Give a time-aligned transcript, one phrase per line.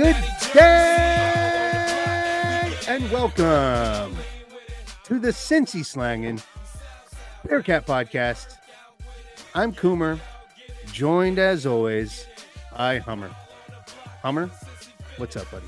[0.00, 0.16] Good
[0.54, 1.92] day
[2.88, 4.16] and welcome
[5.04, 6.42] to the Cincy Slangin'
[7.46, 8.56] Bearcat Podcast.
[9.54, 10.18] I'm Coomer,
[10.90, 12.24] joined as always
[12.74, 13.28] by Hummer.
[14.22, 14.50] Hummer,
[15.18, 15.66] what's up, buddy?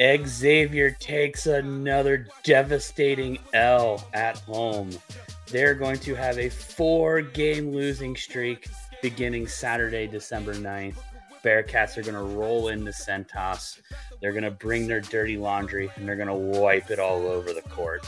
[0.26, 4.90] Xavier takes another devastating L at home.
[5.48, 8.68] They're going to have a four game losing streak
[9.02, 10.96] beginning Saturday, December 9th.
[11.44, 13.80] Bearcats are going to roll into Cintas.
[14.20, 17.52] They're going to bring their dirty laundry and they're going to wipe it all over
[17.52, 18.04] the court.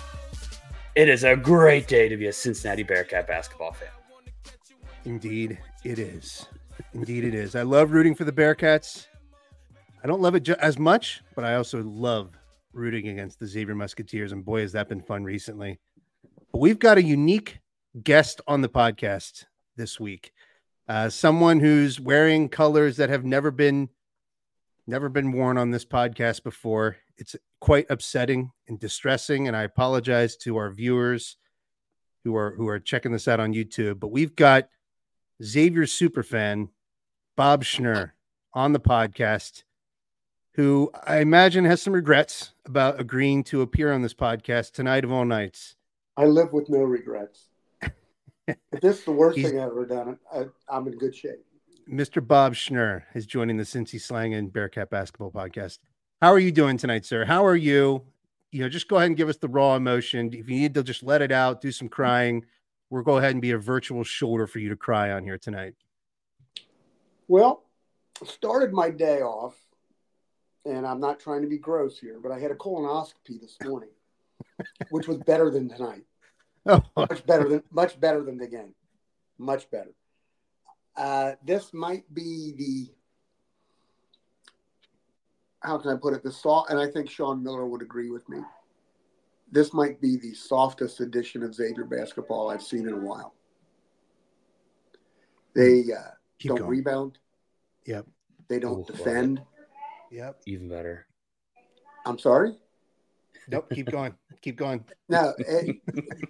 [0.97, 3.89] It is a great day to be a Cincinnati Bearcat basketball fan.
[5.05, 6.47] Indeed, it is.
[6.93, 7.55] Indeed, it is.
[7.55, 9.07] I love rooting for the Bearcats.
[10.03, 12.37] I don't love it ju- as much, but I also love
[12.73, 14.33] rooting against the Xavier Musketeers.
[14.33, 15.79] And boy, has that been fun recently.
[16.53, 17.61] But we've got a unique
[18.03, 19.45] guest on the podcast
[19.77, 20.33] this week.
[20.89, 23.91] Uh, someone who's wearing colors that have never been
[24.87, 26.97] never been worn on this podcast before.
[27.19, 31.37] It's quite upsetting and distressing, and I apologize to our viewers
[32.25, 34.01] who are who are checking this out on YouTube.
[34.01, 34.69] But we've got
[35.43, 36.71] Xavier superfan
[37.37, 38.13] Bob Schnurr
[38.55, 39.65] on the podcast,
[40.55, 45.13] who I imagine has some regrets about agreeing to appear on this podcast tonight of
[45.13, 45.77] all nights.
[46.19, 47.47] I live with no regrets.
[48.49, 51.45] if this is the worst He's- thing I've ever done, I, I'm in good shape.
[51.89, 52.27] Mr.
[52.27, 55.79] Bob Schnurr is joining the Cincy Slangin' Bearcat Basketball Podcast.
[56.21, 57.25] How are you doing tonight, sir?
[57.25, 58.03] How are you?
[58.51, 60.35] You know, just go ahead and give us the raw emotion.
[60.35, 62.45] If you need to just let it out, do some crying,
[62.91, 65.75] we'll go ahead and be a virtual shoulder for you to cry on here tonight.
[67.29, 67.63] Well,
[68.25, 69.55] started my day off,
[70.65, 73.91] and I'm not trying to be gross here, but I had a colonoscopy this morning,
[74.91, 76.03] which was better than tonight.
[76.67, 78.75] Oh, Much better than much better than the game.
[79.39, 79.95] Much better.
[80.95, 82.93] Uh, this might be the
[85.61, 86.23] how can I put it?
[86.23, 88.41] The soft, and I think Sean Miller would agree with me.
[89.51, 93.35] This might be the softest edition of Xavier basketball I've seen in a while.
[95.55, 96.11] They uh,
[96.41, 96.71] don't going.
[96.71, 97.19] rebound.
[97.87, 98.07] Yep.
[98.49, 99.41] They don't Ooh, defend.
[100.11, 100.41] Yep.
[100.47, 101.07] Even better.
[102.05, 102.57] I'm sorry.
[103.51, 103.69] Nope.
[103.73, 104.15] Keep going.
[104.43, 104.85] Keep going.
[105.09, 105.73] Now, eh,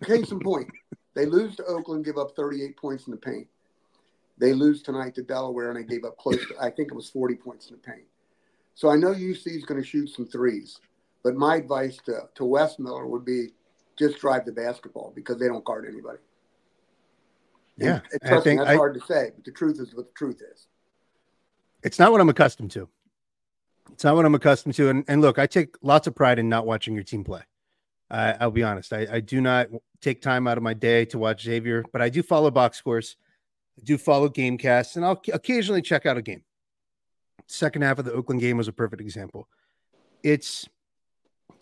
[0.05, 0.69] case in point,
[1.15, 3.49] they lose to Oakland, give up 38 points in the paint.
[4.39, 7.11] They lose tonight to Delaware, and they gave up close to, I think it was
[7.11, 8.07] 40 points in the paint.
[8.75, 10.79] So I know UC is going to shoot some threes,
[11.25, 13.49] but my advice to, to Wes Miller would be
[13.99, 16.19] just drive the basketball because they don't guard anybody.
[17.77, 18.01] Yeah.
[18.13, 20.07] and I trust me, think that's I, hard to say, but the truth is what
[20.07, 20.69] the truth is.
[21.83, 22.89] it's not what I'm accustomed to.
[23.93, 24.91] It's not what I'm accustomed to.
[24.91, 27.43] And, and look, I take lots of pride in not watching your team play.
[28.11, 28.93] I'll be honest.
[28.93, 29.69] I, I do not
[30.01, 33.17] take time out of my day to watch Xavier, but I do follow box scores.
[33.79, 36.43] I do follow Gamecasts, and I'll occasionally check out a game.
[37.47, 39.49] Second half of the Oakland game was a perfect example.
[40.23, 40.69] It's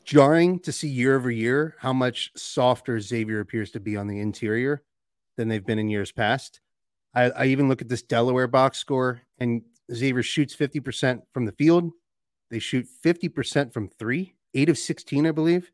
[0.05, 4.21] jarring to see year over year how much softer Xavier appears to be on the
[4.21, 4.83] interior
[5.37, 6.61] than they've been in years past.
[7.15, 9.63] I, I even look at this Delaware box score, and
[9.93, 11.91] Xavier shoots 50% from the field.
[12.51, 15.73] They shoot 50% from three, eight of 16, I believe.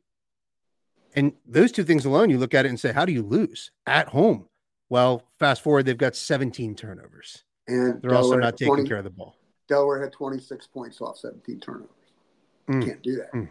[1.15, 3.71] And those two things alone, you look at it and say, how do you lose
[3.87, 4.49] at home?
[4.89, 7.45] Well, fast forward, they've got 17 turnovers.
[7.69, 9.37] And They're also not taking 20 care of the ball.
[9.69, 11.89] Delaware had 26 points off 17 turnovers.
[12.69, 12.85] Mm.
[12.85, 13.33] Can't do that.
[13.33, 13.51] Mm.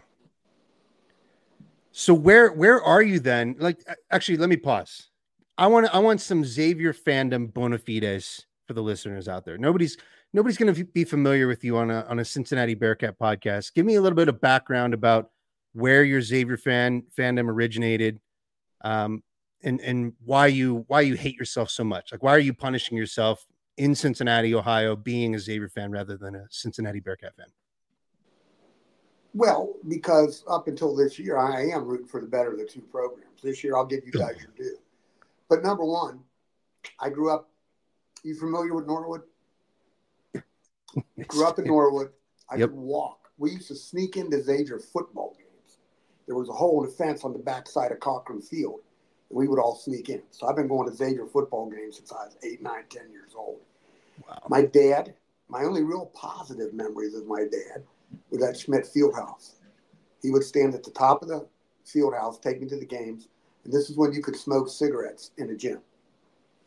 [1.92, 3.56] So where where are you then?
[3.58, 5.10] Like actually, let me pause.
[5.58, 9.58] I want I want some Xavier fandom bona fides for the listeners out there.
[9.58, 9.98] Nobody's
[10.32, 13.74] nobody's going to be familiar with you on a on a Cincinnati Bearcat podcast.
[13.74, 15.30] Give me a little bit of background about
[15.72, 18.20] where your Xavier fan fandom originated,
[18.82, 19.22] um,
[19.62, 22.12] and and why you why you hate yourself so much.
[22.12, 23.44] Like why are you punishing yourself
[23.76, 27.46] in Cincinnati, Ohio, being a Xavier fan rather than a Cincinnati Bearcat fan?
[29.34, 32.82] Well, because up until this year, I am rooting for the better of the two
[32.82, 33.40] programs.
[33.42, 34.76] This year, I'll give you guys your due.
[35.48, 36.20] But number one,
[37.00, 37.48] I grew up.
[38.22, 39.22] You familiar with Norwood?
[41.26, 42.10] Grew up in Norwood.
[42.48, 42.70] I Yep.
[42.70, 43.30] could walk.
[43.38, 45.78] We used to sneak into Xavier football games.
[46.26, 48.80] There was a hole in the fence on the backside of Corcoran Field,
[49.30, 50.22] and we would all sneak in.
[50.30, 53.32] So I've been going to Xavier football games since I was eight, nine, ten years
[53.36, 53.60] old.
[54.26, 54.42] Wow.
[54.48, 55.14] My dad,
[55.48, 57.84] my only real positive memories of my dad
[58.30, 59.54] was at Schmidt Fieldhouse.
[60.22, 61.48] He would stand at the top of the
[61.84, 63.28] field house, take me to the games,
[63.64, 65.80] and this is when you could smoke cigarettes in a gym.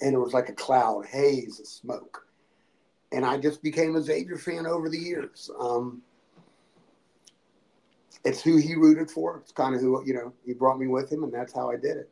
[0.02, 2.25] And it was like a cloud, haze of smoke.
[3.12, 5.50] And I just became a Xavier fan over the years.
[5.60, 6.02] Um,
[8.26, 9.38] it's who he rooted for.
[9.38, 11.76] It's kind of who, you know, he brought me with him, and that's how I
[11.76, 12.10] did it.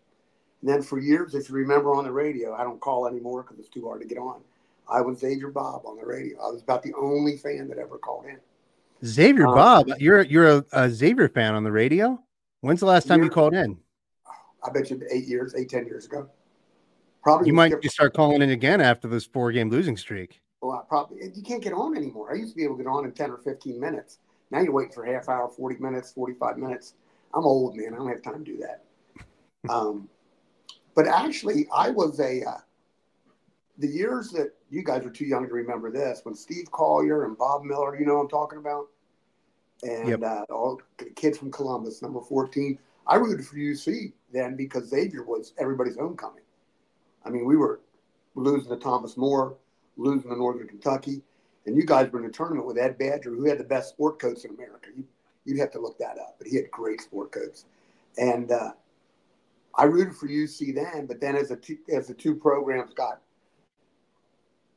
[0.61, 3.59] And then for years, if you remember on the radio, I don't call anymore because
[3.59, 4.41] it's too hard to get on.
[4.89, 6.37] I was Xavier Bob on the radio.
[6.39, 8.37] I was about the only fan that ever called in.
[9.05, 12.21] Xavier um, Bob, you're you're a, a, Xavier fan on the radio.
[12.61, 13.77] When's the last time years, you called in?
[14.63, 16.29] I bet you eight years, eight ten years ago.
[17.21, 20.41] Probably you might just start calling in again after this four game losing streak.
[20.63, 22.31] Well, I probably you can't get on anymore.
[22.31, 24.19] I used to be able to get on in ten or fifteen minutes.
[24.49, 26.93] Now you're waiting for half hour, forty minutes, forty five minutes.
[27.33, 27.93] I'm old man.
[27.93, 28.83] I don't have time to do that.
[29.69, 30.07] um,
[30.95, 32.59] but actually, I was a uh,
[33.77, 37.37] the years that you guys are too young to remember this when Steve Collier and
[37.37, 38.87] Bob Miller, you know I'm talking about,
[39.83, 40.23] and yep.
[40.23, 40.81] uh, all
[41.17, 42.79] kids from Columbus, number 14.
[43.05, 46.43] I rooted for UC then because Xavier was everybody's homecoming.
[47.25, 47.81] I mean, we were
[48.35, 49.57] losing to Thomas More,
[49.97, 51.21] losing to Northern Kentucky,
[51.65, 54.19] and you guys were in a tournament with Ed Badger, who had the best sport
[54.19, 54.89] coats in America.
[54.95, 55.05] You,
[55.47, 57.65] would have to look that up, but he had great sport coats.
[58.17, 58.71] And uh,
[59.75, 63.21] I rooted for UC then, but then as the two, as the two programs got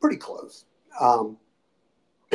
[0.00, 0.64] pretty close,
[1.00, 1.36] um,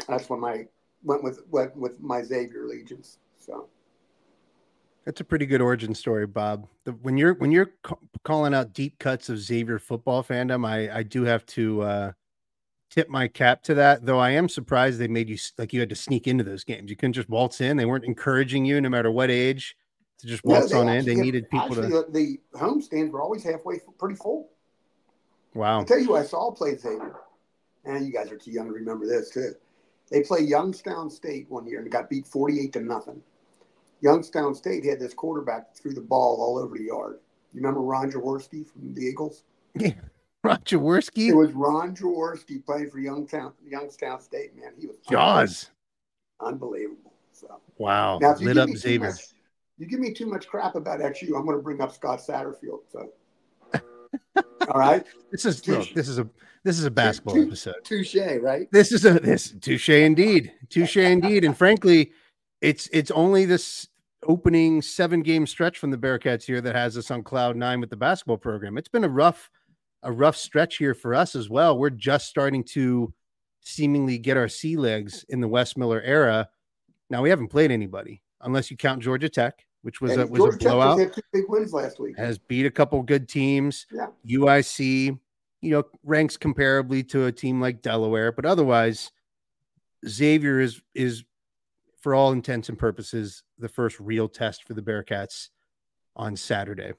[0.08, 0.68] that's when my
[1.04, 3.18] went with went with my Xavier allegiance.
[3.40, 3.68] So
[5.06, 6.68] that's a pretty good origin story, Bob.
[6.84, 11.00] The, when you're when you're ca- calling out deep cuts of Xavier football fandom, I
[11.00, 12.12] I do have to uh,
[12.92, 14.06] tip my cap to that.
[14.06, 16.92] Though I am surprised they made you like you had to sneak into those games.
[16.92, 17.78] You couldn't just waltz in.
[17.78, 19.76] They weren't encouraging you, no matter what age,
[20.20, 21.06] to just waltz on in.
[21.06, 21.98] They needed people actually, to.
[22.00, 24.50] Uh, the home stands were always halfway, pretty full.
[25.56, 25.82] Wow!
[25.82, 27.16] I tell you, I saw play Xavier,
[27.86, 29.54] and you guys are too young to remember this too.
[30.12, 33.22] They played Youngstown State one year and got beat forty-eight to nothing.
[34.02, 37.20] Youngstown State had this quarterback that threw the ball all over the yard.
[37.54, 39.44] You remember Ron Jaworski from the Eagles?
[39.76, 39.94] Yeah.
[40.44, 41.28] Ron Jaworski?
[41.28, 44.74] It was Ron Jaworski playing for Youngstown Youngstown State, man.
[44.80, 45.70] He was Jaws.
[46.40, 47.14] Unbelievable.
[47.32, 48.18] So wow.
[48.20, 49.10] Now, Lit up Xavier.
[49.10, 49.22] Much,
[49.78, 52.82] you give me too much crap about XU, I'm going to bring up Scott Satterfield.
[52.92, 53.10] So,
[54.70, 55.04] all right.
[55.32, 56.30] This is look, this is a
[56.64, 57.84] this is a basketball episode.
[57.84, 58.68] Touche, right?
[58.72, 62.12] This is a this touche indeed, touche indeed, and frankly,
[62.62, 63.88] it's it's only this
[64.28, 67.90] opening seven game stretch from the Bearcats here that has us on cloud nine with
[67.90, 68.78] the basketball program.
[68.78, 69.50] It's been a rough,
[70.04, 71.78] a rough stretch here for us as well.
[71.78, 73.14] We're just starting to
[73.62, 76.50] seemingly get our sea legs in the Wes Miller era.
[77.10, 80.40] Now we haven't played anybody unless you count Georgia Tech, which was and a was
[80.40, 80.98] Georgia a blowout.
[80.98, 82.18] Tech Had two big wins last week.
[82.18, 83.86] Has beat a couple good teams.
[83.92, 84.08] Yeah.
[84.28, 85.20] UIC,
[85.62, 89.12] you know, ranks comparably to a team like Delaware, but otherwise,
[90.08, 91.24] Xavier is is
[92.02, 95.50] for all intents and purposes, the first real test for the Bearcats
[96.16, 96.94] on Saturday.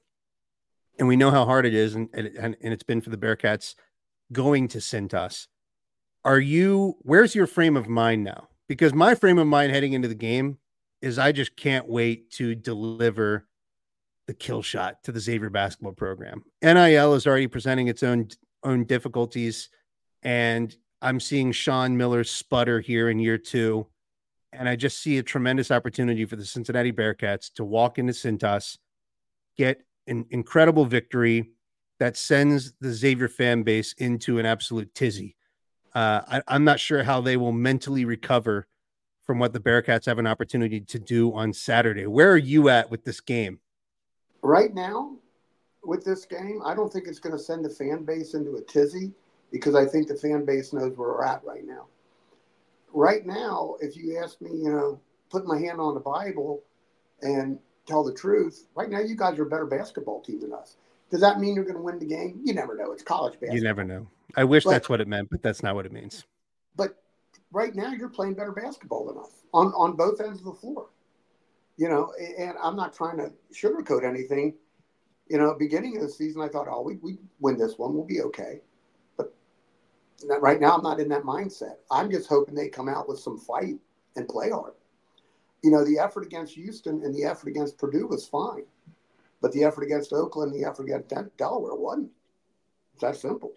[1.03, 3.75] And we know how hard it is, and, and, and it's been for the Bearcats
[4.31, 5.49] going to Cintas.
[6.25, 8.51] Are you, where's your frame of mind now?
[8.69, 10.59] Because my frame of mind heading into the game
[11.01, 13.49] is I just can't wait to deliver
[14.29, 16.45] the kill shot to the Xavier basketball program.
[16.63, 18.29] NIL is already presenting its own
[18.63, 19.71] own difficulties,
[20.23, 23.89] and I'm seeing Sean Miller sputter here in year two.
[24.53, 28.79] And I just see a tremendous opportunity for the Cincinnati Bearcats to walk into Cintas,
[29.57, 31.51] get an incredible victory
[31.99, 35.37] that sends the Xavier fan base into an absolute tizzy.
[35.95, 38.67] Uh, I, am not sure how they will mentally recover
[39.23, 42.07] from what the Bearcats have an opportunity to do on Saturday.
[42.07, 43.61] Where are you at with this game?
[44.43, 45.17] Right now,
[45.85, 48.63] with this game, I don't think it's going to send the fan base into a
[48.63, 49.13] tizzy
[49.53, 51.87] because I think the fan base knows where we're at right now
[52.95, 55.01] right now, if you ask me, you know,
[55.31, 56.63] put my hand on the Bible
[57.23, 60.77] and tell the truth, right now you guys are a better basketball team than us.
[61.11, 62.41] Does that mean you're going to win the game?
[62.43, 62.93] You never know.
[62.93, 63.57] It's college basketball.
[63.57, 64.07] You never know.
[64.37, 66.25] I wish but, that's what it meant, but that's not what it means.
[66.75, 67.03] But
[67.53, 70.89] right now you're playing better basketball than us on, on both ends of the floor.
[71.77, 74.55] You know, and I'm not trying to sugarcoat anything.
[75.29, 77.95] You know, beginning of the season, I thought, oh, we, we win this one.
[77.95, 78.61] We'll be okay
[79.17, 79.35] But
[80.41, 81.77] right now I'm not in that mindset.
[81.91, 83.77] I'm just hoping they come out with some fight
[84.17, 84.73] and play hard.
[85.63, 88.65] You know, the effort against Houston and the effort against Purdue was fine,
[89.41, 92.11] but the effort against Oakland, the effort against Delaware wasn't.
[92.95, 93.53] It's that simple.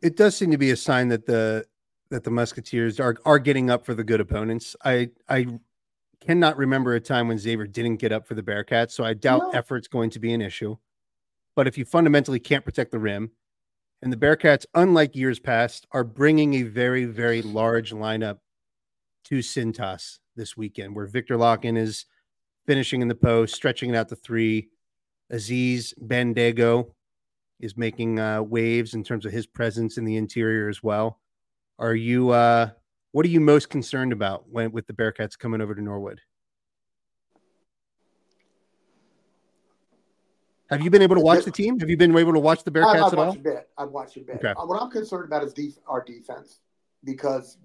[0.00, 1.66] It does seem to be a sign that the
[2.10, 4.76] that the Musketeers are are getting up for the good opponents.
[4.84, 5.58] I I
[6.20, 9.52] cannot remember a time when Xavier didn't get up for the Bearcats, so I doubt
[9.52, 9.58] no.
[9.58, 10.76] effort's going to be an issue.
[11.54, 13.32] But if you fundamentally can't protect the rim,
[14.02, 18.38] and the Bearcats, unlike years past, are bringing a very, very large lineup
[19.24, 22.04] to Cintas this weekend, where Victor Lakhin is
[22.66, 24.68] finishing in the post, stretching it out to three.
[25.30, 26.92] Aziz Bandaogo
[27.58, 31.20] is making uh, waves in terms of his presence in the interior as well.
[31.78, 32.30] Are you?
[32.30, 32.70] Uh,
[33.12, 36.20] what are you most concerned about when with the Bearcats coming over to Norwood?
[40.68, 41.78] Have you been able to watch the team?
[41.78, 43.32] Have you been able to watch the Bearcats I, I've at all?
[43.32, 43.68] a bit.
[43.78, 44.36] I've watched a bit.
[44.36, 44.48] Okay.
[44.48, 46.60] Uh, What I'm concerned about is def- our defense
[47.04, 47.56] because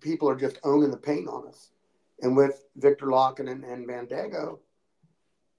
[0.00, 1.70] people are just owning the paint on us.
[2.20, 4.58] And with Victor Lakhin and, and Bandaogo,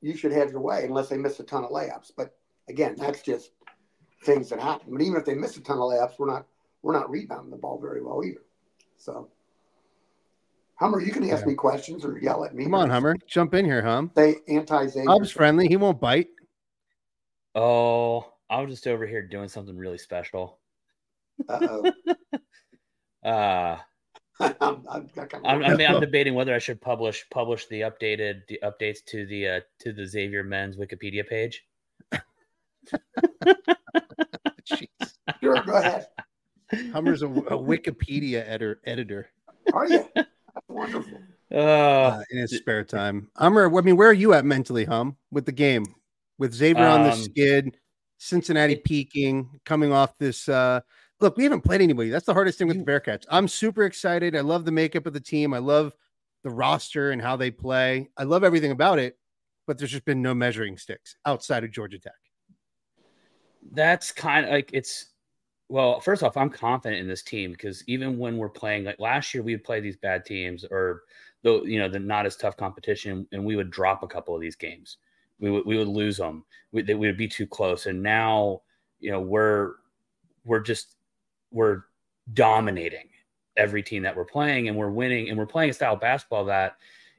[0.01, 2.11] you should have your way unless they miss a ton of layups.
[2.15, 2.35] But
[2.67, 3.51] again, that's just
[4.23, 4.91] things that happen.
[4.91, 6.45] But even if they miss a ton of layups, we're not
[6.81, 8.41] we're not rebounding the ball very well either.
[8.97, 9.29] So,
[10.75, 11.49] Hummer, you can ask Yeah.
[11.49, 12.63] me questions or yell at me.
[12.63, 14.11] Come on, Hummer, jump in here, Hum.
[14.15, 15.05] Say anti Xavier.
[15.07, 15.67] Bob's friendly.
[15.67, 16.27] He won't bite.
[17.55, 20.59] Oh, I'm just over here doing something really special.
[21.47, 21.91] Uh-oh.
[23.21, 23.77] Uh,
[24.41, 25.09] I'm, I'm, I'm,
[25.43, 29.47] I'm, I'm, I'm debating whether I should publish publish the updated the updates to the
[29.47, 31.65] uh, to the Xavier Men's Wikipedia page.
[34.65, 34.87] Jeez.
[35.41, 36.07] sure, go ahead.
[36.93, 38.79] Hummer's a, a Wikipedia editor.
[38.85, 39.29] Editor
[39.73, 40.07] Are you?
[40.15, 40.27] That's
[40.67, 41.19] wonderful.
[41.51, 43.29] Uh, uh, in his spare time.
[43.35, 45.83] Hummer, I mean, where are you at mentally, Hum, with the game?
[46.37, 47.77] With Xavier on the Um, skid,
[48.19, 50.47] Cincinnati it- peaking, coming off this.
[50.47, 50.81] Uh,
[51.19, 52.09] look, we haven't played anybody.
[52.09, 53.01] That's the hardest thing with the mm.
[53.01, 53.25] Bearcats.
[53.29, 54.35] I'm super excited.
[54.35, 55.53] I love the makeup of the team.
[55.53, 55.93] I love
[56.43, 58.09] the roster and how they play.
[58.17, 59.17] I love everything about it,
[59.67, 62.13] but there's just been no measuring sticks outside of Georgia Tech.
[63.71, 65.07] that's kind of like it's
[65.67, 69.33] well first off i'm confident in this team because even when we're playing like last
[69.33, 71.03] year we would play these bad teams or
[71.43, 74.41] though you know the not as tough competition and we would drop a couple of
[74.41, 74.97] these games
[75.39, 78.61] we would we would lose them we, they, we would be too close and now
[78.99, 79.73] you know we're
[80.45, 80.95] we're just
[81.51, 81.83] we're
[82.33, 83.09] dominating
[83.57, 86.45] every team that we're playing and we're winning and we're playing a style of basketball
[86.45, 86.77] that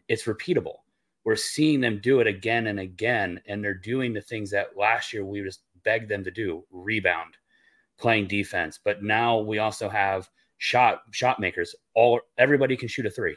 [0.08, 0.76] it's repeatable.
[1.24, 5.12] We're seeing them do it again and again and they're doing the things that last
[5.12, 7.36] year we just begged them to do rebound
[7.98, 8.78] playing defense.
[8.82, 11.74] But now we also have shot shot makers.
[11.94, 13.36] All everybody can shoot a three.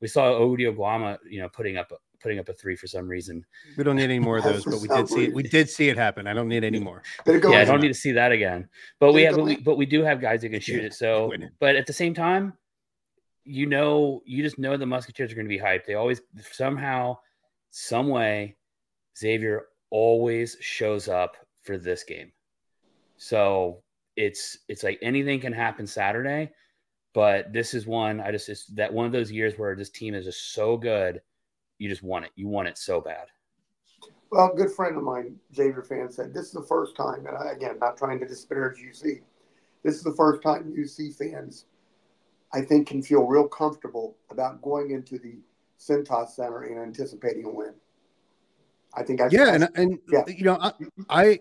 [0.00, 3.44] We saw Ody Oguama, you know, putting up putting up a three for some reason.
[3.76, 5.34] We don't need any more of those, but we did see it.
[5.34, 6.26] We did see it happen.
[6.26, 7.02] I don't need any more.
[7.24, 8.68] Did it yeah, I don't need to see that again.
[9.00, 10.80] But we Did it have, but we, but we do have guys who can shoot
[10.80, 10.94] Yeah, it.
[10.94, 12.54] So, but at the same time,
[13.44, 15.84] you know, you just know the Musketeers are going to be hyped.
[15.86, 17.18] They always somehow,
[17.70, 18.56] some way,
[19.18, 22.32] Xavier always shows up for this game.
[23.16, 23.82] So
[24.16, 26.50] it's it's like anything can happen Saturday,
[27.14, 30.14] but this is one I just it's that one of those years where this team
[30.14, 31.20] is just so good,
[31.82, 32.30] you just want it.
[32.36, 33.26] You want it so bad.
[34.30, 37.36] Well, a good friend of mine, Xavier fan, said this is the first time, and
[37.36, 39.20] I, again, not trying to disparage UC,
[39.82, 41.66] this is the first time UC fans,
[42.54, 45.38] I think, can feel real comfortable about going into the
[45.78, 47.74] Cintas Center and anticipating a win.
[48.94, 50.24] I think I Yeah, and and Yeah.
[50.28, 50.72] you know, I,
[51.10, 51.40] I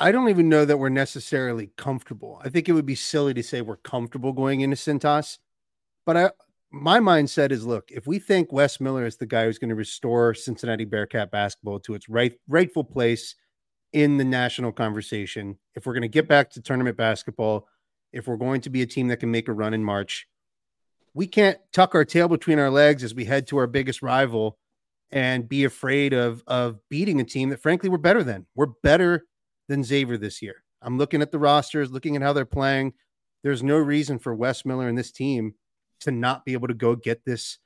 [0.00, 2.40] I don't even know that we're necessarily comfortable.
[2.42, 5.38] I think it would be silly to say we're comfortable going into Cintas,
[6.06, 6.30] but I
[6.72, 9.74] my mindset is look, if we think Wes Miller is the guy who's going to
[9.74, 13.34] restore Cincinnati Bearcat basketball to its right rightful place
[13.92, 17.66] in the national conversation, if we're going to get back to tournament basketball,
[18.12, 20.28] if we're going to be a team that can make a run in March,
[21.12, 24.56] we can't tuck our tail between our legs as we head to our biggest rival
[25.10, 28.46] and be afraid of of beating a team that frankly we're better than.
[28.54, 29.24] We're better
[29.68, 30.62] than Xavier this year.
[30.82, 32.94] I'm looking at the rosters, looking at how they're playing.
[33.42, 35.54] There's no reason for Wes Miller and this team
[36.00, 37.58] to not be able to go get this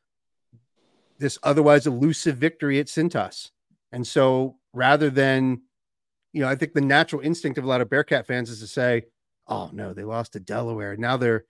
[1.19, 3.50] this otherwise elusive victory at Cintas.
[3.93, 5.62] And so rather than,
[6.33, 8.67] you know, I think the natural instinct of a lot of Bearcat fans is to
[8.67, 9.05] say,
[9.47, 10.97] "Oh no, they lost to Delaware.
[10.97, 11.45] Now they're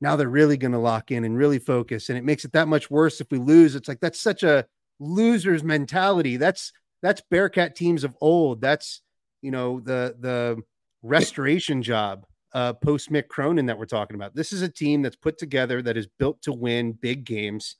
[0.00, 2.68] now they're really going to lock in and really focus." And it makes it that
[2.68, 3.74] much worse if we lose.
[3.74, 4.66] It's like that's such a
[4.98, 6.36] loser's mentality.
[6.38, 8.60] That's that's Bearcat teams of old.
[8.62, 9.02] That's
[9.42, 10.62] you know the the
[11.02, 14.34] restoration job uh, post Mick Cronin that we're talking about.
[14.34, 17.76] This is a team that's put together that is built to win big games.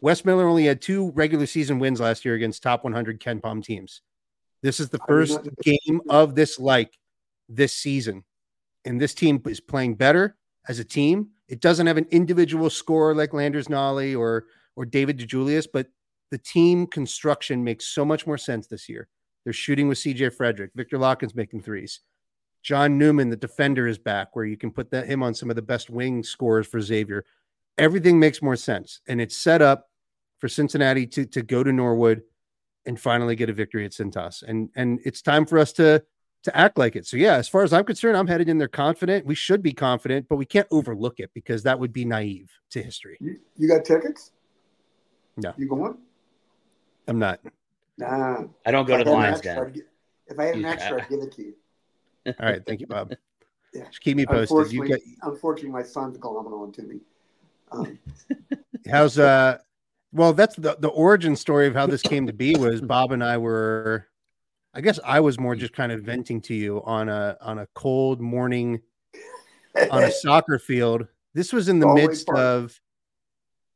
[0.00, 4.02] Wes Miller only had two regular season wins last year against top 100 KenPom teams.
[4.62, 6.96] This is the first game of this like
[7.48, 8.24] this season,
[8.84, 10.36] and this team is playing better
[10.68, 11.30] as a team.
[11.48, 15.88] It doesn't have an individual scorer like Landers Nolley or or David DeJulius, but
[16.30, 19.08] the team construction makes so much more sense this year.
[19.44, 20.70] They're shooting with CJ Frederick.
[20.74, 22.00] Victor Lakhin's making threes.
[22.62, 25.56] John Newman, the defender, is back, where you can put that, him on some of
[25.56, 27.24] the best wing scores for Xavier.
[27.78, 29.88] Everything makes more sense, and it's set up
[30.38, 32.22] for Cincinnati to to go to Norwood
[32.86, 34.42] and finally get a victory at Cintas.
[34.42, 36.04] And and it's time for us to
[36.44, 37.06] to act like it.
[37.06, 39.26] So yeah, as far as I'm concerned, I'm headed in there confident.
[39.26, 42.82] We should be confident, but we can't overlook it because that would be naive to
[42.82, 43.16] history.
[43.20, 44.32] You, you got tickets?
[45.36, 45.54] No.
[45.56, 45.96] You going?
[47.08, 47.40] I'm not.
[47.98, 48.44] Nah.
[48.66, 49.84] I don't go If to the had an Lions game.
[50.26, 51.54] If I had an extra, I'd give it to you.
[52.26, 53.12] All right, thank you, Bob.
[53.74, 53.84] Yeah.
[53.86, 54.70] Just keep me posted.
[54.70, 57.00] You Unfortunately, got unfortunately, my son's glomming on to me.
[57.70, 57.98] Um,
[58.90, 59.56] How's uh
[60.12, 63.24] well that's the the origin story of how this came to be was Bob and
[63.24, 64.08] I were
[64.74, 67.66] I guess I was more just kind of venting to you on a on a
[67.74, 68.82] cold morning
[69.90, 71.06] on a soccer field.
[71.32, 72.38] This was in the Always midst fun.
[72.38, 72.78] of.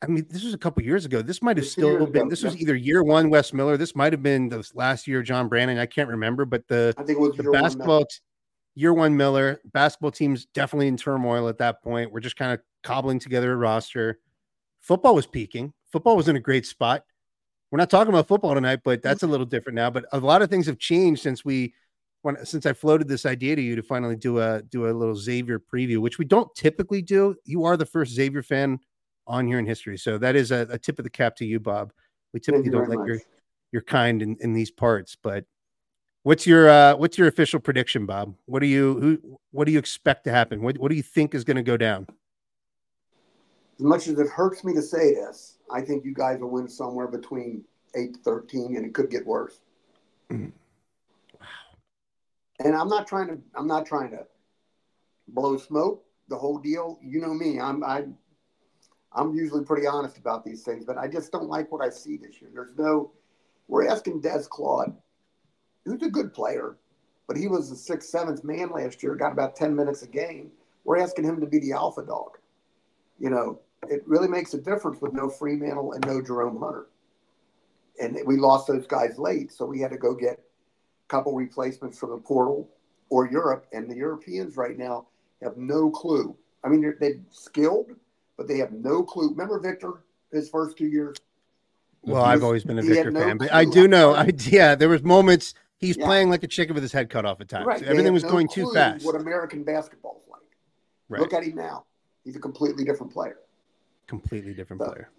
[0.02, 1.22] I mean, this was a couple years ago.
[1.22, 2.24] This might have still been.
[2.24, 2.60] ago, This was yeah.
[2.60, 3.78] either year one Wes Miller.
[3.78, 5.78] This might have been the last year John Brannen.
[5.78, 8.04] I can't remember, but the I think it was the basketball
[8.76, 12.12] year one Miller basketball team's definitely in turmoil at that point.
[12.12, 14.20] We're just kind of cobbling together a roster.
[14.80, 15.72] Football was peaking.
[15.90, 17.04] Football was in a great spot.
[17.72, 19.90] We're not talking about football tonight, but that's a little different now.
[19.90, 21.74] But a lot of things have changed since we
[22.22, 25.16] when since I floated this idea to you to finally do a do a little
[25.16, 27.34] Xavier preview, which we don't typically do.
[27.44, 28.78] You are the first Xavier fan
[29.26, 31.58] on here in history, so that is a, a tip of the cap to you,
[31.58, 31.92] Bob.
[32.32, 33.20] We typically don't like let your
[33.72, 35.16] your kind in, in these parts.
[35.20, 35.44] But
[36.26, 38.34] what's your uh what's your official prediction, Bob?
[38.46, 40.60] What do you who what do you expect to happen?
[40.60, 42.08] What what do you think is going to go down?
[43.78, 46.68] As much as it hurts me to say this, I think you guys will win
[46.68, 47.62] somewhere between
[47.94, 49.60] eight to thirteen, and it could get worse.
[50.30, 50.50] Mm.
[52.58, 53.38] And I'm not trying to.
[53.54, 54.26] I'm not trying to
[55.28, 56.04] blow smoke.
[56.28, 56.98] The whole deal.
[57.02, 57.60] You know me.
[57.60, 57.84] I'm.
[57.84, 58.04] I.
[59.12, 62.16] I'm usually pretty honest about these things, but I just don't like what I see
[62.16, 62.50] this year.
[62.52, 63.12] There's no.
[63.68, 64.94] We're asking Des Claude,
[65.86, 66.76] who's a good player,
[67.26, 69.14] but he was the sixth, seventh man last year.
[69.14, 70.50] Got about ten minutes a game.
[70.84, 72.38] We're asking him to be the alpha dog.
[73.18, 76.86] You know, it really makes a difference with no Freemantle and no Jerome Hunter.
[78.00, 81.98] And we lost those guys late, so we had to go get a couple replacements
[81.98, 82.68] from the portal
[83.08, 83.66] or Europe.
[83.72, 85.06] And the Europeans right now
[85.42, 86.36] have no clue.
[86.62, 87.92] I mean, they're, they're skilled,
[88.36, 89.30] but they have no clue.
[89.30, 91.16] Remember Victor, his first two years?
[92.02, 94.14] Well, He I've always been a Victor no fan, but I do know.
[94.14, 96.06] I yeah, there was moments he's Yeah.
[96.06, 97.66] playing like a chicken with his head cut off at times.
[97.66, 97.82] Right.
[97.82, 99.04] Everything was no going too fast.
[99.04, 100.40] What American basketball is like.
[101.08, 101.20] Right.
[101.20, 101.86] Look at him now.
[102.24, 103.38] He's a completely different player.
[104.06, 105.10] Completely different So- player.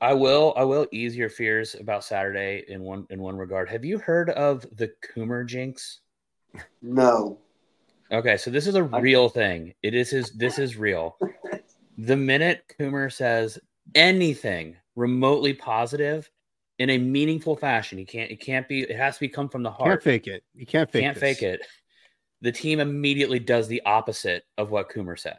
[0.00, 3.68] I will I will ease your fears about Saturday in one in one regard.
[3.70, 6.00] Have you heard of the Coomer jinx?
[6.82, 7.38] No.
[8.12, 9.74] Okay, so this is a I- real thing.
[9.82, 11.16] It is his this is real.
[11.98, 13.58] the minute Coomer says
[13.94, 16.30] anything remotely positive
[16.78, 19.62] in a meaningful fashion, he can't it can't be it has to be come from
[19.62, 19.80] the heart.
[19.80, 20.02] Can't heart.
[20.02, 20.44] fake it.
[20.54, 21.02] You can't fake.
[21.02, 21.20] can't this.
[21.38, 21.60] fake it.
[22.42, 25.38] The team immediately does the opposite of what Coomer said.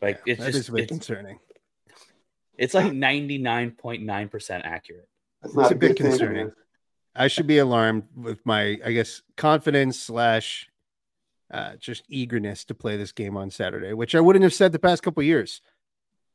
[0.00, 1.38] Like it's That just is a bit it's, concerning.
[2.56, 5.08] it's like 99.9% accurate.
[5.42, 6.52] That's It's a bit good thing, concerning.
[7.16, 10.68] I should be alarmed with my, I guess, confidence slash
[11.52, 14.78] uh, just eagerness to play this game on Saturday, which I wouldn't have said the
[14.78, 15.60] past couple of years.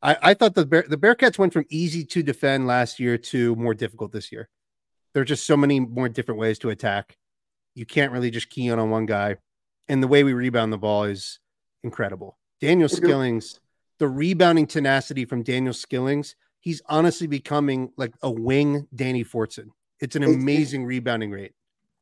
[0.03, 3.55] I, I thought the Bear, the Bearcats went from easy to defend last year to
[3.55, 4.49] more difficult this year.
[5.13, 7.17] There are just so many more different ways to attack.
[7.73, 9.37] You can't really just key in on one guy,
[9.87, 11.39] and the way we rebound the ball is
[11.83, 12.37] incredible.
[12.59, 13.59] Daniel Skillings,
[13.97, 19.69] the rebounding tenacity from Daniel Skillings, he's honestly becoming like a wing Danny Fortson.
[19.99, 21.53] It's an amazing rebounding rate.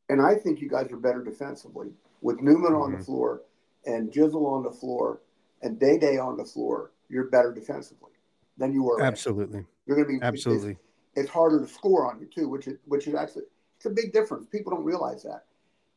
[0.09, 1.89] And I think you guys are better defensively
[2.21, 3.05] with Newman on the Mhm.
[3.05, 3.41] floor
[3.85, 5.21] and Jizzle on the floor
[5.61, 6.91] and Day Day on the floor.
[7.11, 8.11] You're better defensively
[8.57, 9.01] than you were.
[9.01, 9.65] Absolutely.
[9.85, 10.77] You're going to be Absolutely.
[11.15, 13.43] It's, harder to score on you too, which is which is actually
[13.75, 14.47] it's a big difference.
[14.47, 15.45] People don't realize that.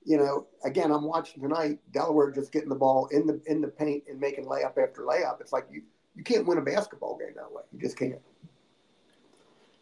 [0.04, 1.78] You know, again, I'm watching tonight.
[1.92, 5.40] Delaware just getting the ball in the in the paint and making layup after layup.
[5.40, 5.82] It's like you
[6.16, 7.62] you can't win a basketball game that way.
[7.72, 8.20] You just can't.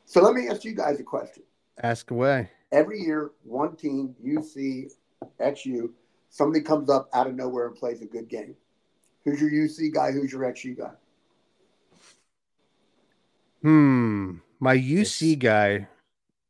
[0.04, 1.42] So let me ask you guys a question.
[1.82, 2.50] Ask away.
[2.70, 4.92] every year, one team, you UC,
[5.40, 5.90] XU,
[6.28, 8.54] somebody comes up out of nowhere and plays a good game.
[9.24, 10.12] Who's your UC guy?
[10.12, 10.92] Who's your XU guy?
[13.62, 14.38] Hmm.
[14.60, 15.88] My UC guy,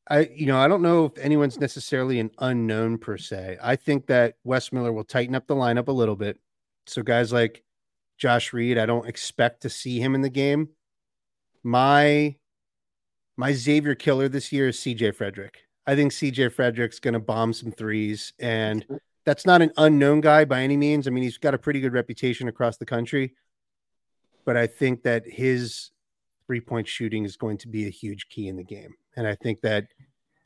[0.08, 3.58] I you know, I don't know if anyone's necessarily an unknown per se.
[3.62, 6.38] I think that Wes Miller will tighten up the lineup a little bit.
[6.86, 7.62] So guys like
[8.18, 10.70] Josh Reed, I don't expect to see him in the game.
[11.62, 12.36] My
[13.36, 15.58] my Xavier killer this year is CJ Frederick.
[15.86, 18.86] I think CJ Frederick's going to bomb some threes and
[19.24, 21.06] that's not an unknown guy by any means.
[21.06, 23.34] I mean, he's got a pretty good reputation across the country,
[24.44, 25.90] but I think that his
[26.46, 28.94] three point shooting is going to be a huge key in the game.
[29.16, 29.86] And I think that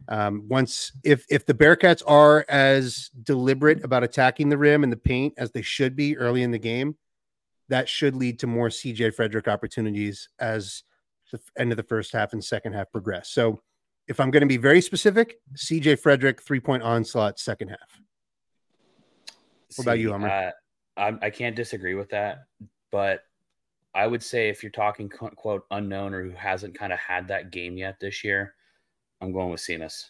[0.08, 4.96] um, once, if if the Bearcats are as deliberate about attacking the rim and the
[4.96, 6.96] paint as they should be early in the game,
[7.68, 10.84] that should lead to more CJ Frederick opportunities as
[11.32, 13.30] the end of the first half and second half progress.
[13.30, 13.60] So,
[14.06, 18.00] if I'm going to be very specific, CJ Frederick three point onslaught second half.
[19.76, 20.28] What about you, Hummer?
[20.28, 20.50] Uh,
[20.96, 22.44] I'm, I can't disagree with that,
[22.90, 23.20] but
[23.96, 27.28] I would say if you're talking quote, quote unknown or who hasn't kind of had
[27.28, 28.54] that game yet this year,
[29.22, 30.04] I'm going with Simas.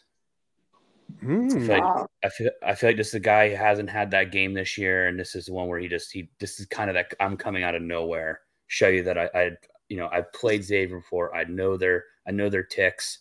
[1.20, 1.46] Hmm.
[1.46, 2.06] I feel, like, Wow.
[2.24, 4.76] I feel I feel like this is the guy who hasn't had that game this
[4.76, 7.14] year, and this is the one where he just he this is kind of that
[7.20, 9.50] I'm coming out of nowhere, show you that I, I
[9.88, 13.20] you know I've played Xavier before, I know their I know their ticks,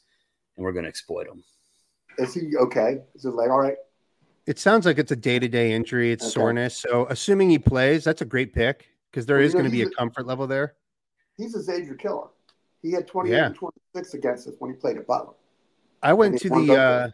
[0.58, 1.43] and we're going to exploit them.
[2.17, 3.04] Is he okay?
[3.13, 3.78] Is it like all right?
[4.47, 6.12] It sounds like it's a day to day injury.
[6.12, 6.32] It's Okay.
[6.32, 6.78] soreness.
[6.78, 9.71] So assuming he plays, that's a great pick because there Well, is you know, going
[9.71, 10.75] to be a a- comfort level there.
[11.38, 12.28] He's a Xavier killer.
[12.82, 13.45] He had 28 Yeah.
[13.47, 15.34] and 26 against us when he played at Butler.
[16.04, 17.08] I went to the uh,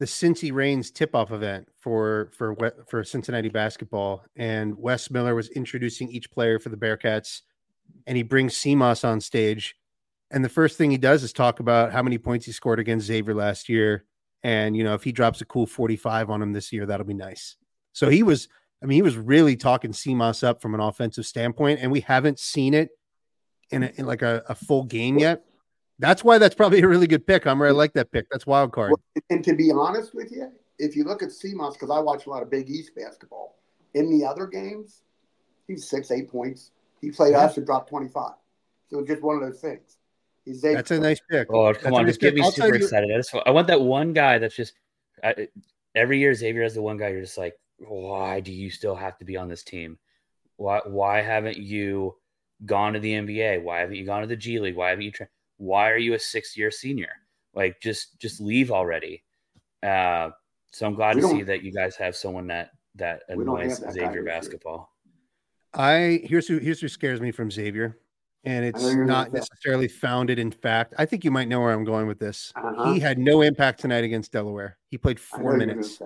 [0.00, 2.56] the Cincy Reigns tip off event for for
[2.88, 7.42] for Cincinnati basketball, and Wes Miller was introducing each player for the Bearcats,
[8.06, 9.76] and he brings Simas on stage,
[10.30, 13.06] and the first thing he does is talk about how many points he scored against
[13.06, 14.04] Xavier last year,
[14.42, 17.06] and you know if he drops a cool forty five on him this year, that'll
[17.06, 17.56] be nice.
[17.94, 18.48] So he was,
[18.82, 22.38] I mean, he was really talking Simas up from an offensive standpoint, and we haven't
[22.38, 22.90] seen it
[23.70, 25.44] in, a, in like a, a full game yet.
[25.98, 27.46] That's why that's probably a really good pick.
[27.46, 28.26] I'm I like that pick.
[28.30, 28.92] That's wild card.
[29.30, 32.30] And to be honest with you, if you look at Simas, because I watch a
[32.30, 33.56] lot of Big East basketball,
[33.94, 35.02] in the other games,
[35.66, 36.70] he's six, eight points.
[37.00, 37.40] He played Yeah.
[37.46, 38.32] us and dropped 25.
[38.90, 39.96] So it's just one of those things.
[40.44, 41.48] He's Xavier That's a nice pick.
[41.52, 43.10] Oh, come a on, nice just get me I'll tell super you- excited.
[43.12, 44.74] I just I want that one guy that's just
[45.24, 45.48] I,
[45.96, 49.18] every year Xavier is the one guy you're just like, why do you still have
[49.18, 49.98] to be on this team?
[50.56, 52.16] Why why haven't you
[52.64, 53.62] gone to the NBA?
[53.62, 54.76] Why haven't you gone to the G League?
[54.76, 55.12] Why haven't you?
[55.12, 57.12] Tra- why are you a six year senior?
[57.54, 59.22] Like just just leave already.
[59.82, 60.30] Uh,
[60.72, 63.78] so I'm glad We to see that you guys have someone that that We annoys
[63.78, 64.92] that Xavier basketball.
[65.74, 67.98] I here's who here's who scares me from Xavier,
[68.44, 69.38] and it's know you're gonna not say.
[69.38, 70.94] necessarily founded in fact.
[70.98, 72.52] I think you might know where I'm going with this.
[72.56, 72.92] Uh-huh.
[72.92, 74.78] He had no impact tonight against Delaware.
[74.90, 76.02] He played I know four you're gonna minutes.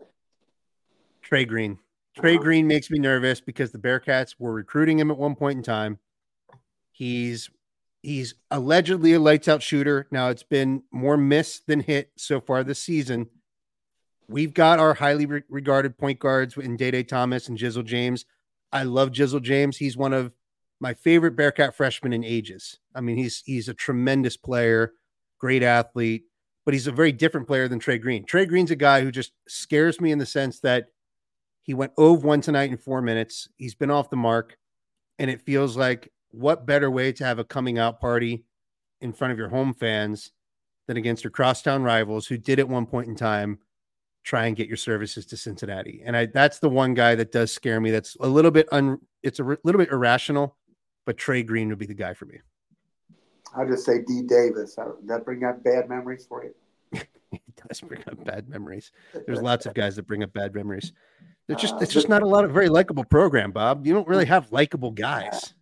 [1.33, 1.79] Trey Green.
[2.15, 2.37] Trey.
[2.37, 5.99] Green makes me nervous because the Bearcats were recruiting him at one point in time.
[6.91, 7.49] He's
[8.03, 10.07] he's allegedly a lights out shooter.
[10.11, 13.31] Now it's been more miss than hit so far this season.
[14.29, 18.27] We've got our highly re- regarded point guards in Day Day Thomas and Jizzle James.
[18.71, 19.79] I love Jizzle James.
[19.79, 20.33] He's one of
[20.81, 22.79] my favorite Bearcat freshmen in ages.
[22.95, 24.93] I mean, he's he's a tremendous player,
[25.39, 26.25] great athlete,
[26.67, 28.27] but he's a very different player than Trey Green.
[28.27, 30.89] Trey Green's a guy who just scares me in the sense that
[31.63, 33.49] he went over one tonight in four minutes.
[33.57, 34.59] He's been off the mark,
[35.19, 38.45] and it feels like what better way to have a coming out party
[39.01, 40.33] in front of your home fans
[40.87, 43.59] than against your crosstown rivals who did at one point in time
[44.25, 46.03] try and get your services to Cincinnati.
[46.05, 47.91] And I that's the one guy that does scare me.
[47.91, 50.57] That's a little bit un it's a r- little bit irrational,
[51.07, 52.41] but Trey Green would be the guy for me.
[53.55, 54.23] I'll just say D.
[54.23, 54.79] Davis.
[54.79, 56.55] Uh, that bring up bad memories for you?
[57.31, 58.93] He does bring up bad memories.
[59.27, 60.93] There's lots of guys that bring up bad memories.
[61.49, 63.87] It's just Uh, it's just not a lot of very likable program, Bob.
[63.87, 65.55] You don't really have likable guys.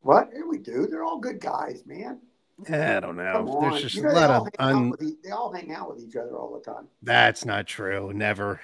[0.00, 0.30] What?
[0.34, 0.86] Yeah, we do.
[0.86, 2.20] They're all good guys, man.
[2.68, 3.58] Eh, I don't know.
[3.60, 4.90] There's just You a know, they lot all of hang out un.
[4.90, 6.88] with they all hang out with each other all the time.
[7.02, 8.12] That's not true.
[8.14, 8.60] Never.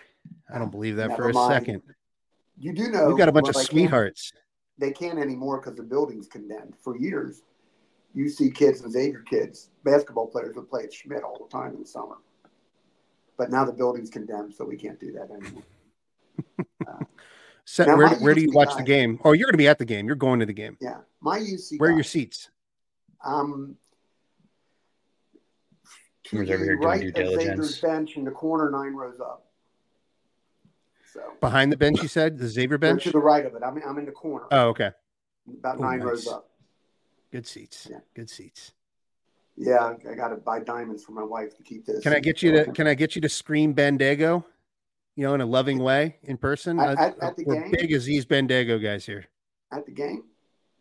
[0.52, 1.52] I don't believe that for a mind.
[1.52, 1.82] second.
[2.58, 4.32] You do know We've got a bunch of they can't- sweethearts.
[4.78, 6.74] They can't anymore because the building's condemned.
[6.80, 7.42] For years,
[8.14, 11.74] you see kids and Xavier kids, basketball players would play at Schmidt all the time
[11.74, 12.16] in the summer.
[13.36, 15.62] But now the building's condemned, so we can't do that anymore.
[17.64, 19.20] So Now, where, where do you UC watch the game?
[19.24, 20.06] Oh, you're going to be at the game.
[20.06, 20.76] You're going to the game.
[20.80, 21.78] Yeah, my UC.
[21.78, 22.50] Where are your seats?
[23.24, 23.76] Um,
[26.24, 28.94] to Who's over the here doing right due of Xavier's bench in the corner, nine
[28.94, 29.46] rows up.
[31.12, 33.04] So Behind the bench, you said the Xavier no, bench.
[33.04, 33.62] to the right of it.
[33.64, 34.90] I'm, I'm in the corner, Oh, okay.
[35.58, 36.08] about oh, nine nice.
[36.08, 36.48] rows up.
[37.30, 37.88] Good seats.
[37.90, 37.98] Yeah.
[38.14, 38.72] Good seats.
[39.56, 42.02] Yeah, I got to buy diamonds for my wife to keep this.
[42.02, 42.72] Can I get you to?
[42.72, 44.44] Can I get you to scream Bandaogo?
[45.16, 46.78] You know, in a loving way, in person.
[46.80, 47.70] At- Uh, at- we're game?
[47.70, 49.26] big as these Bandaogo guys here.
[49.70, 50.24] at the game?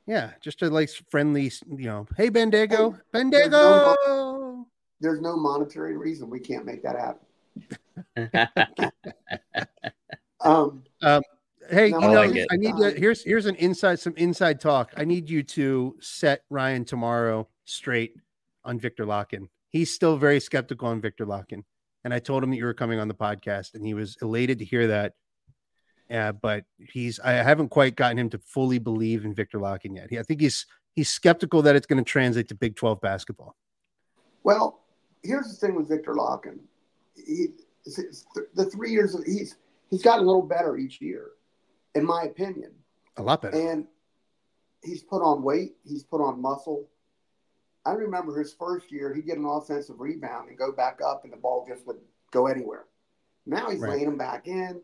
[0.08, 2.08] Yeah, just a like friendly, you know.
[2.17, 4.65] Hey, there's Bandaogo.
[5.00, 7.20] There's no monetary reason we can't make that happen.
[10.44, 11.22] Um, um,
[11.70, 12.48] Hey, No, you I know, like.
[12.52, 12.91] I need to.
[13.00, 14.91] Here's here's an inside, some inside talk.
[14.98, 18.15] I need you to set Ryan tomorrow straight
[18.65, 19.48] on Victor Lakhin.
[19.70, 21.63] He's still very skeptical on Victor Lakhin,
[22.04, 24.60] and I told him that you were coming on the podcast, and he was elated
[24.60, 25.14] to hear that.
[26.10, 30.10] Yeah, but he's I haven't quite gotten him to fully believe in Victor Lakhin yet.
[30.10, 33.56] He, I think he's he's skeptical that it's going to translate to Big Twelve basketball.
[34.44, 34.82] well,
[35.24, 36.60] here's the thing with Victor Lakhin.
[37.16, 37.48] He,
[38.56, 39.56] the three years of, he's
[39.90, 41.30] he's gotten a little better each year,
[41.96, 42.72] in my opinion.
[43.18, 43.72] A lot better.
[43.72, 43.88] And
[44.84, 45.76] he's put on weight.
[45.84, 46.90] He's put on muscle.
[47.86, 51.34] I remember his first year, he'd get an offensive rebound and go back up, and
[51.34, 51.98] the ball just would
[52.32, 52.86] go anywhere.
[53.46, 53.94] Now he's Right.
[53.94, 54.82] laying him back in.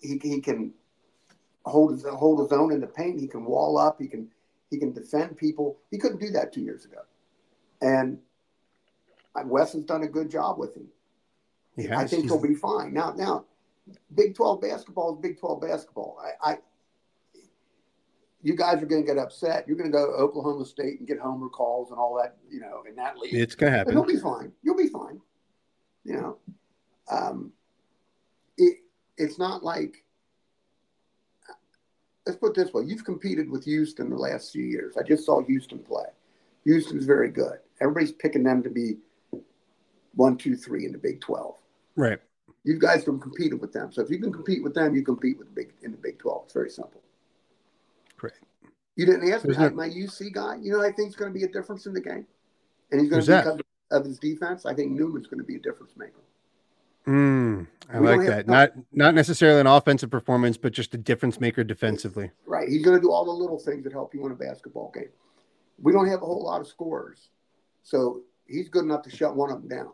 [0.00, 0.74] He, he can
[1.64, 3.20] hold his hold his own in the paint.
[3.20, 4.00] He can wall up.
[4.00, 4.28] He can
[4.70, 5.78] he can defend people.
[5.90, 7.02] He couldn't do that two years ago.
[7.80, 8.18] And
[9.44, 10.88] Wes has done a good job with him.
[11.76, 12.92] He I think he'll be fine.
[12.92, 13.44] Now, now,
[14.14, 16.18] Big Twelve basketball is Big Twelve basketball.
[16.42, 16.58] I, I
[18.46, 19.66] you guys are going to get upset.
[19.66, 22.60] You're going to go to Oklahoma State and get homer calls and all that, you
[22.60, 23.34] know, in that league.
[23.34, 23.92] it's going to happen.
[23.92, 24.52] But he'll be fine.
[24.62, 25.20] You'll be fine.
[26.04, 26.36] You know,
[27.10, 27.52] um,
[28.56, 28.78] it,
[29.16, 30.04] it's not like
[32.24, 34.96] let's put it this way: you've competed with Houston the last few years.
[34.96, 36.06] I just saw Houston play.
[36.62, 37.58] Houston's very good.
[37.80, 38.98] Everybody's picking them to be
[40.14, 41.56] one, two, three in the Big Twelve.
[41.96, 42.20] Right.
[42.62, 43.90] You guys can compete with them.
[43.90, 46.20] So if you can compete with them, you compete with the big in the Big
[46.20, 46.42] Twelve.
[46.44, 47.02] It's very simple.
[48.96, 50.56] You didn't ask me There's my UC guy.
[50.60, 52.26] You know, I think is going to be a difference in the game,
[52.90, 53.96] and he's going Who's to be that?
[53.98, 54.64] of his defense.
[54.66, 56.20] I think Newman's going to be a difference maker.
[57.06, 58.46] Mm, I We like that.
[58.48, 62.30] no- Not not necessarily an offensive performance, but just a difference maker defensively.
[62.46, 62.68] Right.
[62.68, 65.10] He's going to do all the little things that help you win a basketball game.
[65.80, 67.28] We don't have a whole lot of scorers.
[67.82, 69.92] So he's good enough to shut one of them down.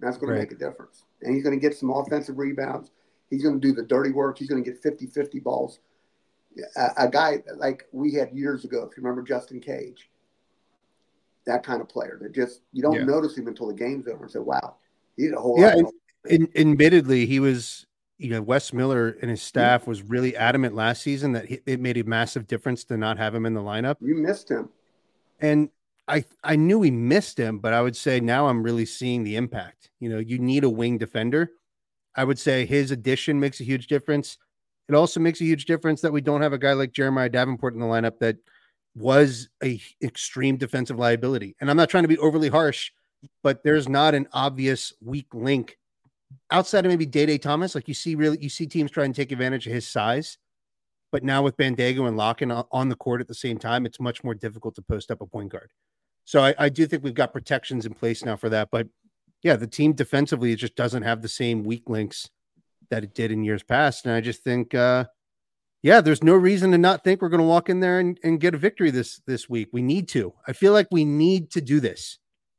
[0.00, 0.36] That's going Right.
[0.36, 1.04] to make a difference.
[1.22, 2.90] And he's going to get some offensive rebounds.
[3.30, 4.36] He's going to do the dirty work.
[4.38, 5.78] He's going to get 50 50 balls.
[6.76, 10.10] A, a guy like we had years ago, if you remember Justin Cage,
[11.46, 13.04] that kind of player that just, you don't Yeah.
[13.04, 14.76] notice him until the game's over and say, wow,
[15.16, 15.74] he did a whole Yeah,
[16.26, 17.86] In, admittedly, he was,
[18.16, 21.80] you know, Wes Miller and his staff was really adamant last season that he, it
[21.80, 23.96] made a massive difference to not have him in the lineup.
[24.00, 24.70] You missed him.
[25.40, 25.68] And
[26.08, 29.36] I I knew we missed him, but I would say now I'm really seeing the
[29.36, 29.90] impact.
[30.00, 31.50] You know, you need a wing defender.
[32.14, 34.38] I would say his addition makes a huge difference.
[34.88, 37.74] It also makes a huge difference that we don't have a guy like Jeremiah Davenport
[37.74, 38.36] in the lineup that
[38.94, 41.56] was a extreme defensive liability.
[41.60, 42.92] And I'm not trying to be overly harsh,
[43.42, 45.78] but there's not an obvious weak link
[46.50, 47.74] outside of maybe Day Day Thomas.
[47.74, 50.38] Like you see, really, you see teams try and take advantage of his size.
[51.10, 54.00] But now with Bandaogo and Lakhin on on the court at the same time, it's
[54.00, 55.70] much more difficult to post up a point guard.
[56.24, 58.68] So I, I do think we've got protections in place now for that.
[58.70, 58.88] But
[59.42, 62.30] yeah, the team defensively it just doesn't have the same weak links
[62.94, 64.06] that it did in years past.
[64.06, 65.06] And I just think uh
[65.82, 68.54] yeah, there's no reason to not think we're gonna walk in there and, and get
[68.54, 69.68] a victory this this week.
[69.72, 70.32] We need to.
[70.46, 72.18] I feel like we need to do this.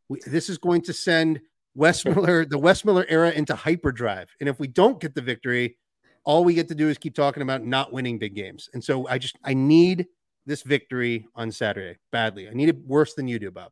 [0.09, 1.39] We, this is going to send
[1.73, 4.29] Wes Miller, the Wes Miller era into hyperdrive.
[4.39, 5.77] And if we don't get the victory,
[6.25, 8.69] all we get to do is keep talking about not winning big games.
[8.73, 10.07] And so I just I need
[10.45, 12.49] this victory on Saturday badly.
[12.49, 13.71] I need it worse than you do, Bob.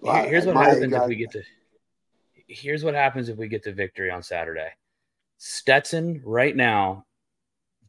[0.00, 1.42] Well, Here's what happens guy- if we get to.
[2.46, 4.68] Here's what happens if we get to victory on Saturday.
[5.38, 7.06] Stetson right now,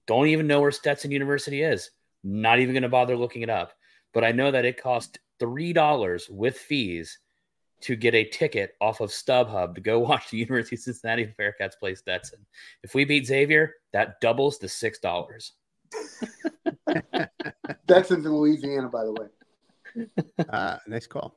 [0.08, 1.92] don't even know where Stetson University is.
[2.24, 3.74] Not even going to bother looking it up.
[4.14, 7.20] But I know that it cost three dollars with fees
[7.82, 11.78] to get a ticket off of StubHub to go watch the University of Cincinnati Bearcats
[11.80, 12.46] play Stetson.
[12.84, 15.54] If we beat Xavier, that doubles to six dollars.
[17.84, 19.28] Stetson's in Louisiana, by the way.
[20.50, 21.36] Ah, nice call.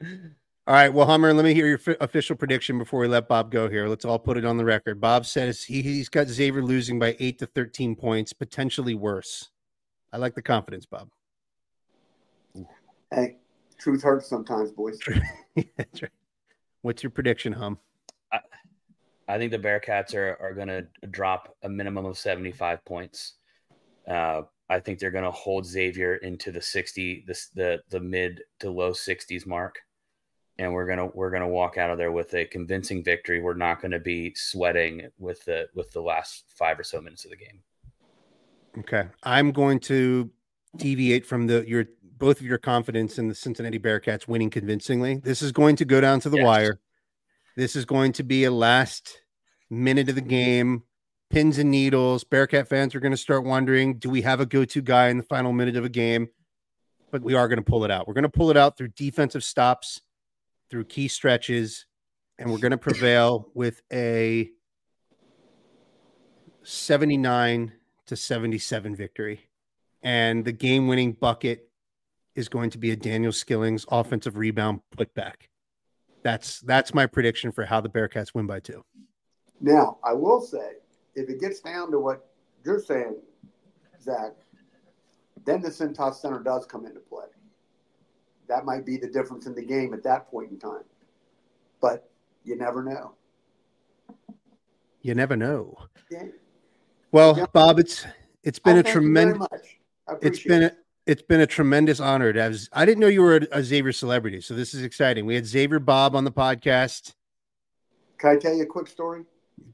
[0.64, 3.50] All right, well, Hummer, let me hear your fi- official prediction before we let Bob
[3.50, 3.88] go here.
[3.88, 5.00] Let's all put it on the record.
[5.00, 9.50] Bob says he, he's got Xavier losing by eight to 13 points, potentially worse.
[10.12, 11.08] I like the confidence, Bob.
[13.12, 13.38] Hey,
[13.76, 15.00] truth hurts sometimes, boys.
[15.76, 16.10] That's right.
[16.82, 17.78] What's your prediction, Hum?
[19.28, 23.34] I think the Bearcats are are going to drop a minimum of 75 points.
[24.06, 28.42] Uh, I think they're going to hold Xavier into the 60, the, the the mid
[28.60, 29.76] to low 60s mark,
[30.58, 33.40] and we're gonna we're gonna walk out of there with a convincing victory.
[33.40, 37.24] We're not going to be sweating with the with the last five or so minutes
[37.24, 37.60] of the game.
[38.78, 39.08] Okay.
[39.22, 40.30] I'm going to
[40.76, 45.16] deviate from the your both of your confidence in the Cincinnati Bearcats winning convincingly.
[45.16, 46.46] This is going to go down to the Yes.
[46.46, 46.80] wire.
[47.56, 49.20] This is going to be a last
[49.68, 50.84] minute of the game,
[51.30, 52.24] pins and needles.
[52.24, 55.22] Bearcat fans are going to start wondering, do we have a go-to guy in the
[55.24, 56.28] final minute of a game?
[57.10, 58.06] But we are going to pull it out.
[58.06, 60.00] We're going to pull it out through defensive stops,
[60.72, 61.84] through key stretches,
[62.38, 64.50] and we're going to prevail with a
[66.64, 67.72] 79
[68.06, 69.40] to 77 victory.
[70.02, 71.68] And the game winning bucket
[72.34, 75.34] is going to be a Daniel Skillings offensive rebound putback.
[76.22, 78.82] That's that's my prediction for how the Bearcats win by two.
[79.60, 80.76] Now, I will say,
[81.14, 82.30] if it gets down to what
[82.64, 83.16] you're saying,
[84.00, 84.32] Zach,
[85.44, 87.26] then the Cintas Center does come into play.
[88.52, 90.84] That might be the difference in the game at that point in time.
[91.80, 92.10] But
[92.44, 93.14] you never know.
[95.00, 95.78] You never know.
[96.10, 96.24] Yeah.
[97.12, 97.46] Well, Yeah.
[97.50, 98.04] Bob, it's
[98.42, 99.48] it's been Oh, a thank you very tremendous
[100.20, 100.72] it's been it.
[100.74, 103.62] a, it's been a tremendous honor to have I didn't know you were a, a
[103.62, 105.24] Xavier celebrity, so this is exciting.
[105.24, 107.14] We had Xavier Bob on the podcast.
[108.18, 109.24] Can I tell you a quick story?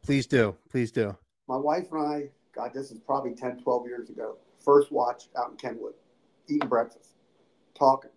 [0.05, 0.55] Please do.
[0.71, 1.17] Please do.
[1.49, 5.51] My wife and I, God, this is probably 10, 12 years ago, first watch out
[5.51, 5.95] in Kenwood,
[6.49, 7.15] eating breakfast,
[7.75, 8.11] talking.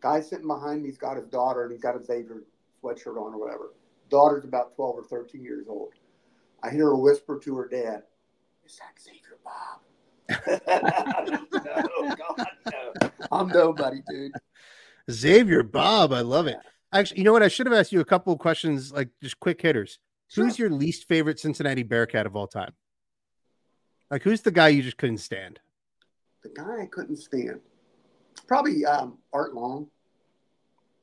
[0.00, 2.42] Guy sitting behind me's got his daughter and he's got a Xavier
[2.82, 3.72] sweatshirt on or whatever.
[4.10, 5.92] Daughter's about 12 or 13 years old.
[6.62, 8.02] I hear her whisper to her dad,
[8.64, 9.80] Is that Xavier Bob?
[11.64, 13.10] no, God, no.
[13.32, 14.32] I'm nobody, dude.
[15.10, 16.58] Xavier Bob, I love it.
[16.92, 17.42] Actually, you know what?
[17.42, 19.98] I should have asked you a couple of questions, like just quick hitters.
[20.34, 22.72] Who's your least favorite Cincinnati Bearcat of all time?
[24.10, 25.60] Like, who's the guy you just couldn't stand?
[26.42, 27.60] The guy I couldn't stand.
[28.48, 29.86] Probably um, Art Long.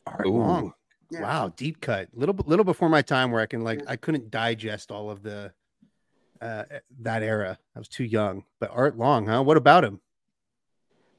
[0.08, 0.32] Art Ooh.
[0.38, 0.74] Long.
[1.12, 1.22] Yeah.
[1.22, 2.10] Wow, deep cut.
[2.14, 5.54] Little little before my time, where I can like I couldn't digest all of the
[6.42, 6.64] uh
[7.02, 7.58] that era.
[7.76, 8.44] I was too young.
[8.60, 9.44] But Art Long, huh?
[9.44, 10.02] What about him?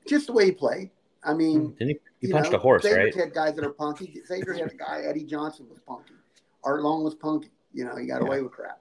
[0.09, 0.91] Just the way he played.
[1.25, 3.15] I mean, Didn't he, he punched know, a horse, Xavier right?
[3.15, 4.21] had guys that are punky.
[4.27, 6.15] Xavier had a guy, Eddie Johnson was punky.
[6.63, 7.51] Art Long was punky.
[7.73, 8.29] You know, he got Yeah.
[8.29, 8.81] away with crap.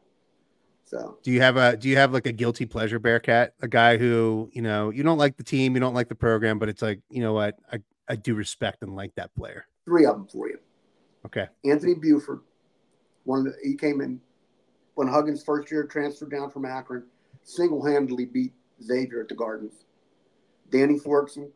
[0.85, 3.53] So Do you have a do you have like a guilty pleasure Bearcat?
[3.61, 6.59] A guy who, you know, you don't like the team, you don't like the program,
[6.59, 9.65] but it's like, you know what, I, I do respect and like that player.
[9.85, 10.59] three of them for you.
[11.25, 11.47] Okay.
[11.65, 12.41] Anthony Buford,
[13.23, 14.21] one of the, he came in
[14.93, 17.03] when Huggins first year transferred down from Akron,
[17.43, 19.85] single-handedly beat Xavier at the Gardens.
[20.69, 21.49] Danny Fortson,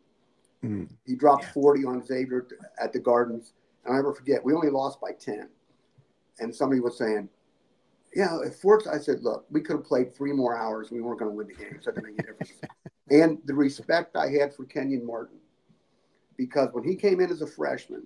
[0.62, 0.90] Mm.
[1.06, 1.52] he dropped Yeah.
[1.54, 2.46] 40 on Xavier
[2.82, 3.54] at the Gardens.
[3.86, 5.48] And I never forget, we only lost by 10.
[6.40, 7.30] And somebody was saying,
[8.16, 11.06] yeah, if Forts, I said, look, we could have played three more hours and we
[11.06, 11.80] weren't going to win the game.
[11.82, 12.54] So it didn't make a difference.
[13.10, 15.38] and the respect I had for Kenyon Martin,
[16.38, 18.04] because when he came in as a freshman,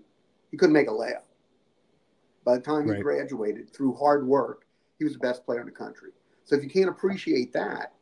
[0.52, 1.24] he couldn't make a layup.
[2.46, 3.02] By the time he Right.
[3.02, 4.66] graduated through hard work,
[4.98, 6.12] he was the best player in the country.
[6.44, 7.94] So if you can't appreciate that,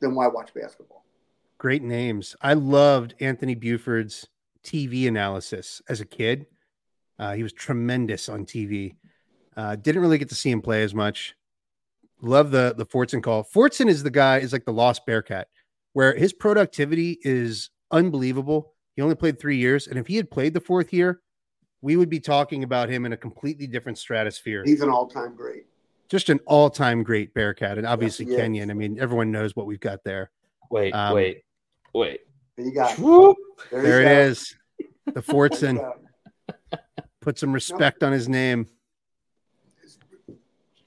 [0.00, 1.04] then why watch basketball?
[1.58, 2.36] Great names.
[2.40, 4.26] I loved Anthony Buford's
[4.62, 6.46] TV analysis as a kid.
[7.18, 8.94] Uh, he was tremendous on TV.
[9.56, 11.34] Uh, didn't really get to see him play as much.
[12.22, 13.42] Love the the Fortson call.
[13.44, 15.48] Fortson is the guy is like the lost Bearcat,
[15.94, 18.74] where his productivity is unbelievable.
[18.96, 21.20] He only played three years, and if he had played the fourth year,
[21.80, 24.62] we would be talking about him in a completely different stratosphere.
[24.66, 25.64] He's an all-time great.
[26.10, 28.36] Just an all time great Bearcat, and obviously he is.
[28.36, 28.70] Kenyon.
[28.70, 30.30] I mean, everyone knows what we've got there.
[30.70, 31.42] Wait, Um, wait,
[31.94, 32.20] wait.
[32.58, 33.36] And you got Whoop.
[33.70, 34.20] there, There you it go.
[34.20, 34.56] is.
[35.06, 35.92] The There you Fortson.
[37.20, 38.68] Put some respect on his name.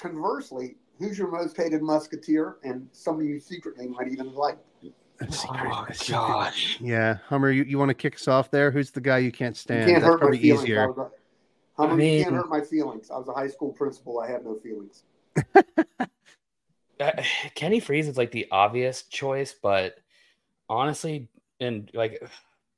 [0.03, 4.57] Conversely, who's your most hated musketeer and somebody you secretly might even like?
[5.29, 6.77] Secret- Oh, gosh.
[6.81, 8.69] Yeah, Hummer, you, you want to kick us off there?
[8.69, 9.85] Who's the guy you can't You stand?
[9.89, 10.59] can't That's hurt my probably feelings.
[10.59, 10.87] I easier.
[10.89, 11.09] was a,
[11.81, 13.09] Hummer, I you can't hurt my feelings.
[13.09, 14.19] I was a high school principal.
[14.19, 15.03] I had no feelings.
[16.99, 17.11] Uh,
[17.55, 19.95] Kenny Frease is like the obvious choice, but
[20.69, 21.27] honestly,
[21.59, 22.21] and like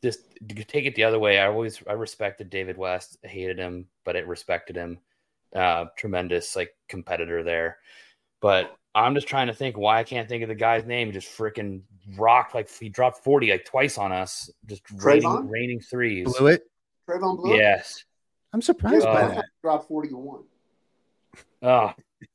[0.02, 0.22] just
[0.68, 4.26] take it the other way, I always I respected David West, hated him, but it
[4.26, 5.00] respected him.
[5.56, 7.78] Uh, tremendous like competitor there,
[8.42, 11.08] but I'm just trying to think why I can't think of the guy's name.
[11.08, 11.82] He Just freaking
[12.18, 16.26] rocked like he dropped 40 like twice on us, just raining, raining threes.
[16.38, 16.64] Blew it.
[17.08, 17.58] Trevon Bluiett?
[17.58, 18.04] Yes.
[18.54, 19.28] I'm surprised by Oh.
[19.30, 19.46] that.
[19.62, 20.44] Dropped 41.
[21.62, 21.94] Oh,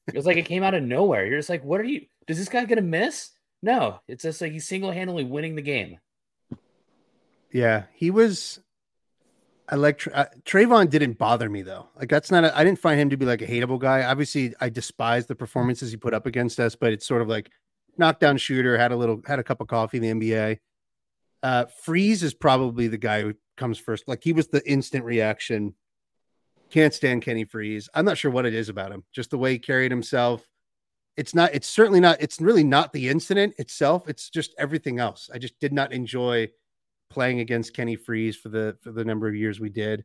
[0.09, 1.27] it was like it came out of nowhere.
[1.27, 2.07] You're just like, what are you?
[2.27, 3.31] Does this guy gonna miss?
[3.63, 5.99] No, it's just like he's single handedly winning the game.
[7.53, 8.61] Yeah, he was.
[9.71, 10.91] I like uh, Trevon.
[10.91, 11.89] Didn't bother me though.
[11.97, 12.45] Like that's not.
[12.45, 14.03] I didn't find him to be like a hateable guy.
[14.03, 17.51] Obviously, I despise the performances he put up against us, but it's sort of like
[17.97, 18.77] knockdown shooter.
[18.77, 19.23] Had a little.
[19.25, 20.59] Had a cup of coffee in the NBA.
[21.43, 24.09] Uh, Frease is probably the guy who comes first.
[24.09, 25.75] Like he was the instant reaction.
[26.71, 27.89] Can't stand Kenny Frease.
[27.95, 29.05] I'm not sure what it is about him.
[29.13, 30.49] Just the way he carried himself.
[31.17, 31.55] It's not.
[31.55, 32.21] It's certainly not.
[32.21, 34.09] It's really not the incident itself.
[34.09, 35.31] It's just everything else.
[35.33, 36.49] I just did not enjoy
[37.11, 40.05] playing against Kenny Frease for the for the number of years we did,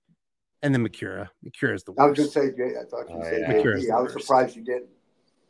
[0.61, 1.29] and then Macura.
[1.45, 1.99] Macura is the worst.
[2.01, 2.33] I was going worst.
[2.33, 3.53] to say, Jay, I thought you Oh, said yeah.
[3.53, 3.91] JP.
[3.91, 4.25] I was worst.
[4.25, 4.89] surprised you didn't.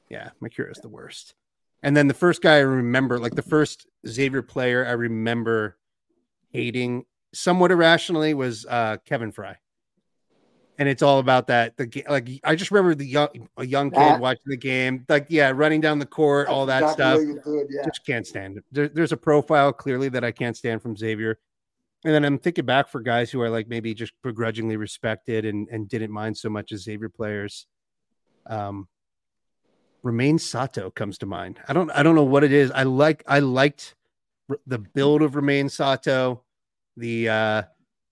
[0.09, 1.33] Yeah, Macura is the worst.
[1.81, 5.77] And then the first guy I remember, like the first Xavier player I remember
[6.49, 9.55] hating somewhat irrationally was uh Kevin Frey.
[10.77, 11.77] And it's all about that.
[11.77, 15.27] The like I just remember the young a young kid That- watching the game, like
[15.29, 17.19] yeah, running down the court, all that stuff.
[17.19, 17.85] exactly you did, yeah.
[17.85, 18.65] just can't stand it.
[18.71, 21.39] There, there's a profile clearly that I can't stand from Xavier.
[22.03, 25.67] And then I'm thinking back for guys who are like maybe just begrudgingly respected and,
[25.69, 27.65] and didn't mind so much as Xavier players.
[28.45, 28.87] Um,
[30.03, 31.59] Romain Sato comes to mind.
[31.67, 32.69] I don't I don't know what it is.
[32.69, 33.95] I like I liked
[34.67, 36.43] the build of Romain Sato.
[36.95, 37.63] The uh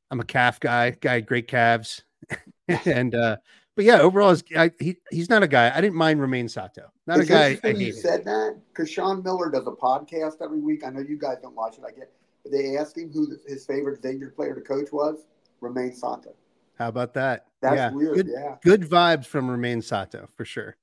[0.09, 2.03] I'm a calf guy, guy great calves.
[2.85, 3.37] and uh
[3.75, 5.75] but yeah, overall I, he he's not a guy.
[5.75, 6.91] I didn't mind Romain Sato.
[7.07, 10.83] Not a guy I you said that because Sean Miller does a podcast every week.
[10.85, 11.83] I know you guys don't watch it.
[11.87, 12.11] I get,
[12.43, 15.25] but they asked him who his favorite Xavier player to coach was.
[15.59, 16.35] Romain Sato.
[16.77, 17.47] How about that?
[17.61, 17.91] That's yeah.
[17.91, 18.15] weird.
[18.15, 18.55] Good, Yeah.
[18.63, 20.75] good vibes from Romain Sato for sure.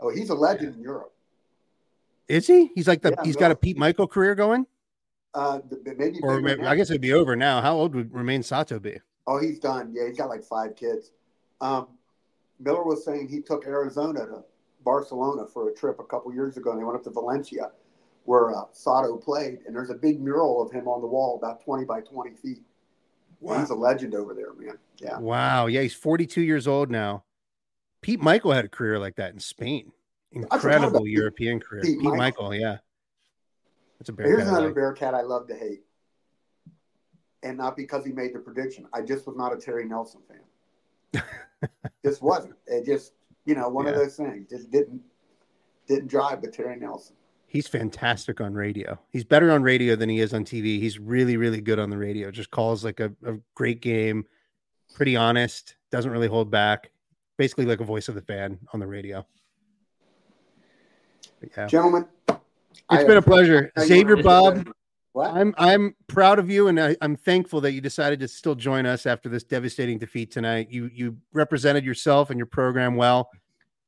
[0.00, 1.12] Oh, he's a legend in Europe.
[2.28, 2.70] Is he?
[2.74, 3.40] He's like the Yeah, he's no.
[3.40, 4.66] got a Pete Mickeal career going,
[5.34, 5.60] Uh,
[5.96, 6.62] maybe or maybe.
[6.62, 7.60] I guess it'd be over now.
[7.60, 8.98] How old would Romain Sato be?
[9.26, 9.92] Oh, he's done.
[9.94, 11.12] Yeah, he's got like five kids.
[11.60, 11.88] Um,
[12.60, 14.44] Miller was saying he took Arizona to
[14.84, 17.70] Barcelona for a trip a couple years ago, and they went up to Valencia,
[18.24, 21.64] where uh, Sato played, and there's a big mural of him on the wall, about
[21.64, 22.62] 20 by 20 feet.
[23.40, 23.60] Wow.
[23.60, 24.78] He's a legend over there, man.
[24.98, 25.18] Yeah.
[25.18, 25.66] Wow.
[25.66, 27.24] Yeah, he's 42 years old now.
[28.00, 29.92] Pete Mickeal had a career like that in Spain.
[30.32, 31.82] Incredible European career.
[31.82, 32.34] Pete, Pete Mickeal.
[32.36, 32.60] Mickeal.
[32.60, 32.76] yeah.
[33.98, 34.36] That's a Bearcat.
[34.36, 35.82] Here's another bear cat I love to hate.
[37.44, 38.86] And not because he made the prediction.
[38.92, 41.22] I just was not a Terry Nelson fan.
[42.04, 42.56] just wasn't.
[42.66, 43.12] It just,
[43.44, 43.92] you know, one yeah.
[43.92, 44.48] of those things.
[44.50, 45.00] Just didn't
[45.86, 47.14] didn't drive with Terry Nelson.
[47.46, 48.98] He's fantastic on radio.
[49.10, 50.80] He's better on radio than he is on TV.
[50.80, 52.30] He's really, really good on the radio.
[52.32, 54.24] Just calls like a, a great game,
[54.94, 56.90] pretty honest, doesn't really hold back.
[57.36, 59.24] Basically, like a voice of the fan on the radio.
[61.56, 61.66] yeah.
[61.66, 62.40] Gentlemen, it's
[62.88, 63.70] I been a pleasure.
[63.78, 64.68] Xavier Bob,
[65.14, 65.30] what?
[65.30, 68.84] I'm I'm proud of you, and I, am thankful that you decided to still join
[68.84, 70.70] us after this devastating defeat tonight.
[70.70, 73.30] You you represented yourself and your program well,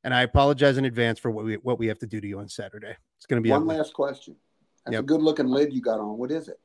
[0.05, 2.39] and I apologize in advance for what we what we have to do to you
[2.39, 2.95] on Saturday.
[3.17, 4.37] It's going to be one last question.
[4.85, 5.03] That's yep.
[5.03, 6.17] a good looking lid you got on.
[6.17, 6.61] What is it?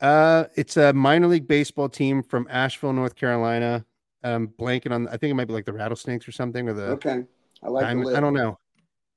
[0.00, 3.84] Uh, it's a minor league baseball team from Asheville, North Carolina.
[4.24, 5.06] Um, blanket on.
[5.06, 6.86] I think it might be like the Rattlesnakes or something, or the.
[6.88, 7.22] Okay,
[7.62, 7.86] I like.
[7.86, 8.58] I don't know.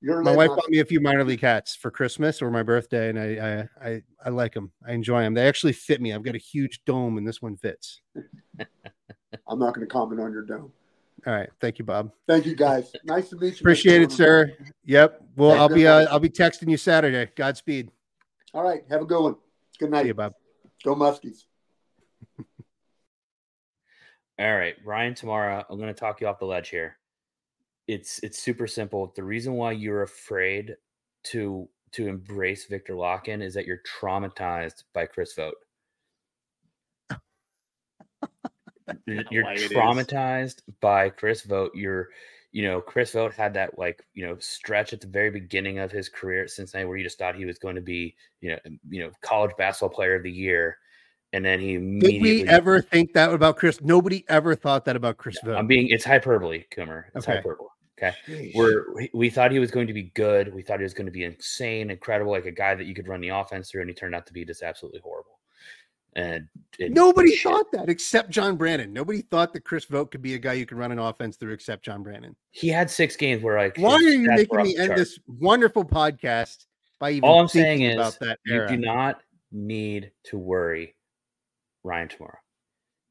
[0.04, 3.10] Your my wife bought me a few minor league hats for Christmas or my birthday,
[3.10, 4.72] and I I I, I like them.
[4.86, 5.34] I enjoy them.
[5.34, 6.14] They actually fit me.
[6.14, 8.02] I've got a huge dome, and this one fits.
[9.48, 10.74] I'm not going to comment on your dome.
[11.26, 11.50] All right.
[11.62, 12.12] Thank you, Bob.
[12.28, 12.92] Thank you, guys.
[13.06, 13.60] Nice to meet you.
[13.62, 14.52] Appreciate it, sir.
[14.84, 15.22] Yep.
[15.38, 17.32] Well, I'll be uh, I'll be texting you Saturday.
[17.34, 17.90] Godspeed.
[18.54, 18.84] All right.
[18.90, 19.36] Have a good one.
[19.80, 20.02] Good night.
[20.02, 20.34] See you, Bob.
[20.84, 21.46] Go Muskies.
[24.40, 26.98] All right, Ryan Tamara, I'm going to talk you off the ledge here.
[27.88, 29.12] It's it's super simple.
[29.16, 30.76] The reason why you're afraid
[31.26, 35.56] to to embrace Victor Lakhin is that you're traumatized by Chris Vogt.
[39.06, 41.76] you're traumatized by Chris Vogt.
[41.76, 42.10] You're,
[42.52, 45.92] you know, Chris Vogt had that like, you know, stretch at the very beginning of
[45.92, 48.58] his career at Cincinnati where you just thought he was going to be, you know,
[48.66, 50.78] um, you know, college basketball player of the year.
[51.32, 53.82] And then he did we ever think that about Chris?
[53.82, 55.58] Nobody ever thought that about Chris Vogt.
[55.58, 57.06] I'm being it's hyperbole, Coomer.
[57.16, 57.38] It's okay.
[57.38, 57.70] hyperbole.
[58.02, 58.52] Okay.
[58.56, 60.54] We're we thought he was going to be good.
[60.54, 63.08] We thought he was going to be insane, incredible, like a guy that you could
[63.08, 65.40] run the offense through, and he turned out to be just absolutely horrible.
[66.16, 68.94] And it, nobody thought that except John Brannen.
[68.94, 71.54] Nobody thought that Chris Vogt could be a guy you could run an offense through
[71.54, 72.36] except John Brannen.
[72.52, 74.98] He had six games where like why are you making me end chart.
[74.98, 76.66] this wonderful podcast
[77.00, 79.22] by even all I'm saying is about that you do not
[79.52, 80.96] need to worry,
[81.84, 82.38] Ryan tomorrow.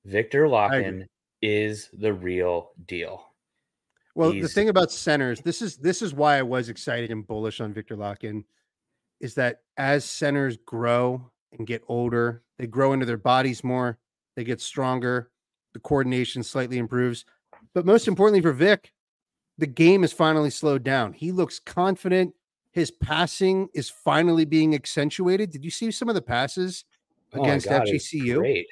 [0.05, 1.07] Victor Lakhin
[1.41, 3.32] is the real deal.
[4.15, 7.27] Well, He's, the thing about centers, this is this is why I was excited and
[7.27, 8.45] bullish on Victor Lakhin,
[9.21, 12.43] is that as centers grow and get older.
[12.59, 13.99] They grow into their bodies more,
[14.37, 15.31] they get stronger,
[15.73, 17.25] the coordination slightly improves.
[17.75, 18.93] But most importantly for Vic,
[19.59, 21.13] the game is finally slowed down.
[21.13, 22.35] He looks confident.
[22.73, 25.51] His passing is finally being accentuated.
[25.51, 26.85] Did you see some of the passes
[27.35, 28.37] oh against God, FGCU?
[28.37, 28.67] Great.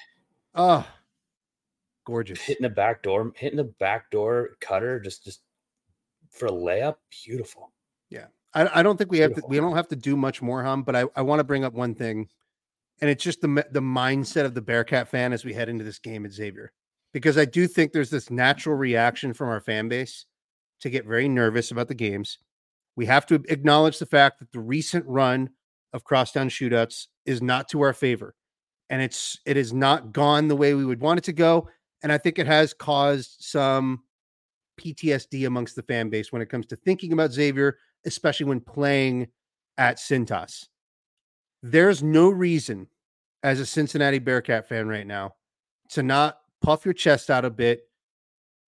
[0.54, 0.86] Oh,
[2.10, 2.40] gorgeous.
[2.40, 5.40] Hitting the back door, hitting the back door cutter, just just
[6.30, 6.96] for a layup.
[7.24, 7.72] Beautiful.
[8.10, 8.26] Yeah.
[8.52, 9.36] I, I don't think we Beautiful.
[9.36, 11.44] have to, we don't have to do much more, hum, but I, I want to
[11.44, 12.28] bring up one thing
[13.00, 15.98] and it's just the the mindset of the Bearcat fan as we head into this
[15.98, 16.72] game at Xavier,
[17.12, 20.26] because I do think there's this natural reaction from our fan base
[20.80, 22.38] to get very nervous about the games.
[22.96, 25.50] We have to acknowledge the fact that the recent run
[25.92, 28.34] of crosstown shootouts is not to our favor,
[28.90, 31.68] and it's it has not gone the way we would want it to go,
[32.02, 34.02] and I think it has caused some
[34.80, 39.28] PTSD amongst the fan base when it comes to thinking about Xavier, especially when playing
[39.78, 40.66] at Cintas
[41.62, 42.86] there's no reason
[43.42, 45.34] as a Cincinnati Bearcat fan right now
[45.90, 47.82] to not puff your chest out a bit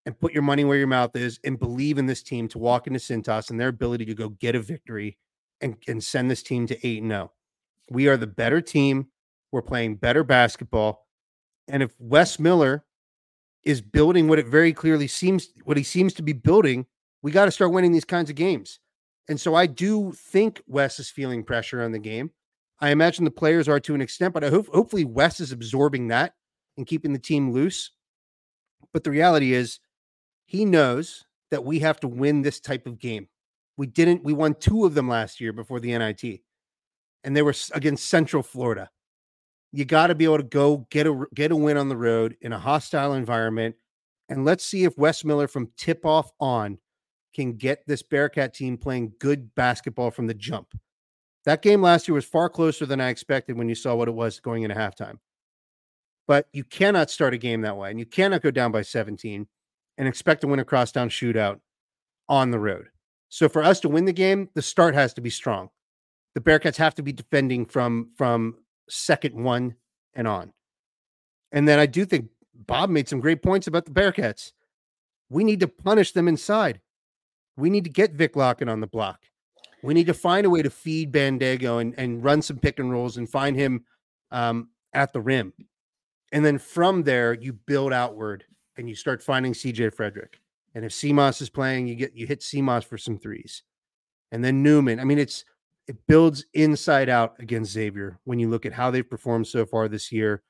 [0.05, 2.87] and put your money where your mouth is and believe in this team to walk
[2.87, 5.18] into Cintas and their ability to go get a victory
[5.61, 7.33] and, and send this team to 8 0.
[7.91, 9.09] We are the better team.
[9.53, 11.07] We're playing better basketball.
[11.68, 12.85] And if Wes Miller
[13.65, 16.87] is building what it very clearly seems what he seems to be building,
[17.23, 18.81] we got to start winning these kinds of games.
[19.29, 22.33] And so I do think Wes is feeling pressure on the game.
[22.81, 26.09] I imagine the players are to an extent, but I hope hopefully Wes is absorbing
[26.09, 26.35] that
[26.77, 27.93] and keeping the team loose.
[28.93, 29.79] But the reality is,
[30.45, 33.29] he knows that we have to win this type of game.
[33.77, 34.25] We didn't.
[34.25, 36.41] We won two of them last year before the NIT,
[37.25, 38.91] and they were against Central Florida.
[39.73, 42.37] You got to be able to go get a get a win on the road
[42.43, 43.77] in a hostile environment,
[44.29, 46.79] and let's see if Wes Miller from tip off on
[47.35, 50.79] can get this Bearcat team playing good basketball from the jump.
[51.45, 54.14] That game last year was far closer than I expected when you saw what it
[54.14, 55.18] was going into halftime.
[56.29, 59.47] But you cannot start a game that way, and you cannot go down by 17
[59.99, 61.61] and expect to win a crosstown shootout
[62.29, 62.89] on the road.
[63.29, 65.70] So for us to win the game, the start has to be strong.
[66.35, 68.57] The Bearcats have to be defending from from
[68.89, 69.76] second one
[70.14, 70.53] and on.
[71.53, 74.53] And then I do think Bob made some great points about the Bearcats.
[75.28, 76.80] we need to punish them inside.
[77.57, 79.20] We need to get Vic Lakhin on the block.
[79.83, 82.91] We need to find a way to feed Bandaogo and, and run some pick and
[82.91, 83.85] rolls and find him
[84.30, 85.53] um, at the rim.
[86.33, 88.45] And then from there, you build outward
[88.76, 90.39] and you start finding CJ Frederick.
[90.74, 93.62] And if Simas is playing, you get you hit Simas for some threes.
[94.30, 94.99] And then Newman.
[95.01, 95.45] I mean, it's
[95.89, 99.89] it builds inside out against Xavier when you look at how they've performed so far
[99.89, 100.43] this year.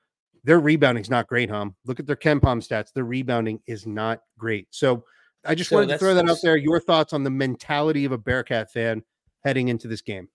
[0.45, 1.77] Their rebounding is not great, Hum.
[1.87, 2.93] Look at their KenPom stats.
[2.93, 4.67] Their rebounding is not great.
[4.71, 5.05] So
[5.45, 6.57] I just so wanted to throw that out there.
[6.57, 9.03] Your thoughts on the mentality of a Bearcat fan
[9.45, 10.29] heading into this game?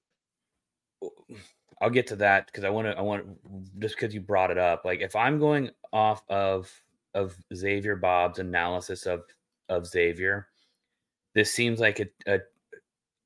[1.81, 2.97] I'll get to that because I want to.
[2.97, 3.25] I want
[3.79, 4.83] just because you brought it up.
[4.83, 6.71] Like if I'm going off of
[7.13, 9.23] of Xavier Bob's analysis of
[9.69, 10.47] of Xavier,
[11.35, 12.39] this seems like a, a,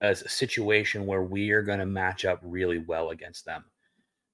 [0.01, 3.63] a situation where we are going to match up really well against them.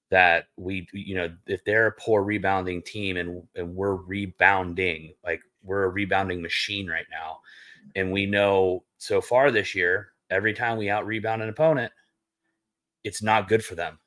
[0.10, 5.42] That we, you know, if they're a poor rebounding team and and we're rebounding, like
[5.64, 7.40] we're a rebounding machine right now,
[7.96, 11.92] and we know so far this year, every time we out rebound an opponent,
[13.04, 14.00] it's not good for them.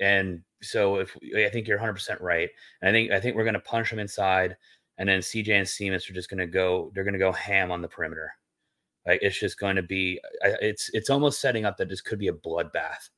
[0.00, 2.50] And so if I think you're 100% right,
[2.82, 4.56] and I think I think we're going to punch them inside
[4.98, 6.90] and then CJ and Simas are just going to go.
[6.94, 8.32] They're going to go ham on the perimeter.
[9.06, 10.20] Like it's just going to be.
[10.42, 13.10] It's it's almost setting up that this could be a bloodbath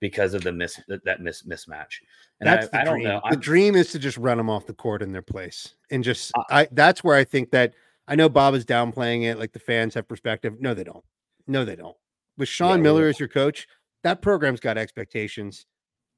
[0.00, 2.00] because of the miss that miss mismatch.
[2.40, 3.20] And that's I, I don't know.
[3.24, 6.04] The I'm, dream is to just run them off the court in their place and
[6.04, 6.32] just.
[6.36, 7.74] Uh, I that's where I think that
[8.06, 9.38] I know Bob is downplaying it.
[9.38, 10.60] Like the fans have perspective.
[10.60, 11.04] No, they don't.
[11.46, 11.96] No, they don't.
[12.36, 13.66] With Sean yeah, Miller as your coach,
[14.02, 15.66] that program's got expectations.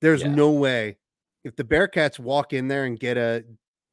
[0.01, 0.35] There's yeah.
[0.35, 0.99] no way
[1.45, 3.45] if the Bearcats walk in there and get a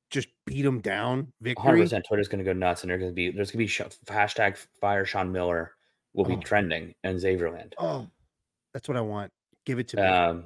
[0.10, 1.32] just beat them down.
[1.41, 1.82] Victory.
[1.82, 3.68] 100% Twitter's going to go nuts, and there's going to be there's going to be
[3.68, 5.74] sh- hashtag fire Sean Miller
[6.14, 6.41] will be oh.
[6.41, 7.74] trending in Xavierland.
[7.78, 8.07] Oh,
[8.74, 9.32] that's what I want.
[9.66, 10.03] Give it to me.
[10.03, 10.45] Um,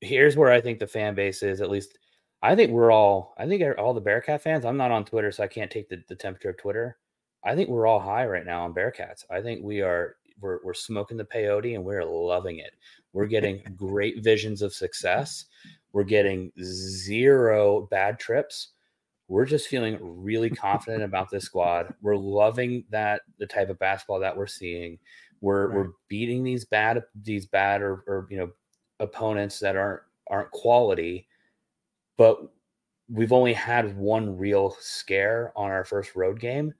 [0.00, 1.60] here's where I think the fan base is.
[1.60, 1.98] At least,
[2.42, 3.34] I think we're all.
[3.38, 4.64] I think all the Bearcat fans.
[4.64, 6.98] I'm not on Twitter, so I can't take the, the temperature of Twitter.
[7.44, 9.24] I think we're all high right now on Bearcats.
[9.30, 10.16] I think we are.
[10.38, 12.72] We're, we're smoking the peyote and we're loving it.
[13.14, 15.46] We're getting great visions of success.
[15.96, 18.72] We're getting zero bad trips.
[19.28, 21.94] We're just feeling really confident about this squad.
[22.02, 24.98] We're loving that the type of basketball that we're seeing.
[25.40, 25.74] We're right.
[25.74, 28.50] we're beating these bad these bad or, or you know
[29.00, 31.28] opponents that aren't aren't quality,
[32.18, 32.42] but
[33.08, 36.74] we've only had one real scare on our first road game,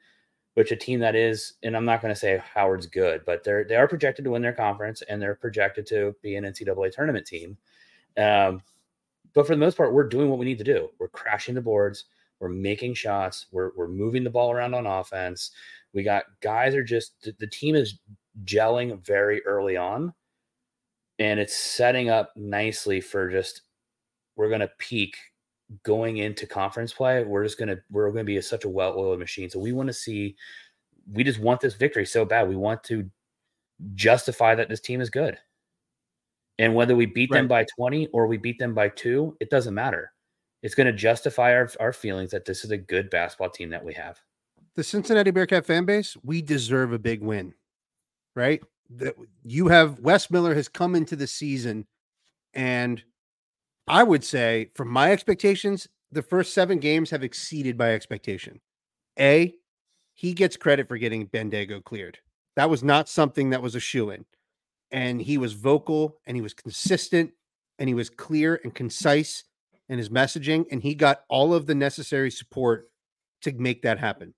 [0.57, 3.65] which a team that is, and I'm not going to say Howard's good, but they're
[3.65, 7.27] they are projected to win their conference and they're projected to be an NCAA tournament
[7.27, 7.57] team.
[8.19, 8.61] Um,
[9.37, 10.89] but for the most part, we're doing what we need to do.
[10.99, 12.07] We're crashing the boards.
[12.41, 13.47] We're making shots.
[13.53, 15.51] We're, we're moving the ball around on offense.
[15.93, 17.99] We got guys are just the team is
[18.45, 20.15] gelling very early on,
[21.19, 23.63] and it's setting up nicely for just
[24.37, 25.17] we're to peak
[25.83, 27.23] going into conference play.
[27.23, 29.51] We're just to we're to be a, such a well-oiled machine.
[29.51, 30.35] So we want to see.
[31.13, 32.49] We just want this victory so bad.
[32.49, 33.09] We want to
[33.95, 35.39] justify that this team is good.
[36.59, 37.39] And whether we beat right.
[37.39, 40.13] them by 20 or we beat them by two, it doesn't matter.
[40.63, 43.85] It's going to justify our, our feelings that this is a good basketball team that
[43.85, 44.19] we have.
[44.75, 47.55] The Cincinnati Bearcat fan base, we deserve a big win,
[48.35, 48.63] right?
[48.91, 51.87] That you have Wes Miller has come into the season,
[52.55, 53.03] and
[53.89, 58.61] I would say, from my expectations, the first seven games have exceeded my expectation.
[59.19, 59.55] A,
[60.15, 62.19] he gets credit for getting Bandaogo cleared.
[62.57, 64.25] That was not something that was a shoe in
[64.91, 67.31] and he was vocal and he was consistent
[67.79, 69.45] and he was clear and concise
[69.89, 72.89] in his messaging and he got all of the necessary support
[73.43, 74.35] to make that happen.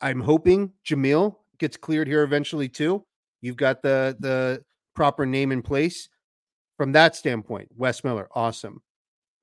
[0.00, 3.04] I'm hoping Jamille gets cleared here eventually too.
[3.40, 6.08] You've got the the proper name in place.
[6.76, 8.82] From that standpoint, Wes Miller, awesome.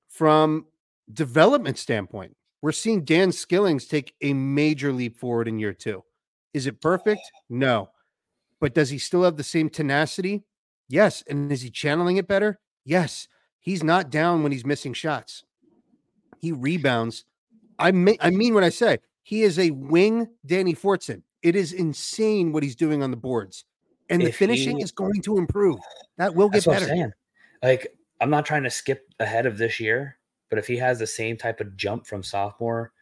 [0.08, 0.66] From
[1.12, 6.02] development standpoint, we're seeing Dan Skillings take a major leap forward in year 2.
[6.52, 7.22] Is it perfect?
[7.48, 7.90] No.
[8.60, 10.42] But does he still have the same tenacity?
[10.90, 11.22] Yes.
[11.28, 12.58] And is he channeling it better?
[12.84, 13.28] Yes.
[13.60, 15.44] He's not down when he's missing shots.
[16.38, 17.24] He rebounds.
[17.78, 18.98] I mean, I mean what I say.
[19.22, 21.22] He is a wing Danny Fortson.
[21.42, 23.64] It is insane what he's doing on the boards.
[24.08, 25.78] And the finishing he, is going to improve.
[26.18, 26.90] That will get better.
[26.90, 27.12] I'm
[27.62, 30.18] like, I'm not trying to skip ahead of this year,
[30.48, 32.92] but if he has the same type of jump from sophomore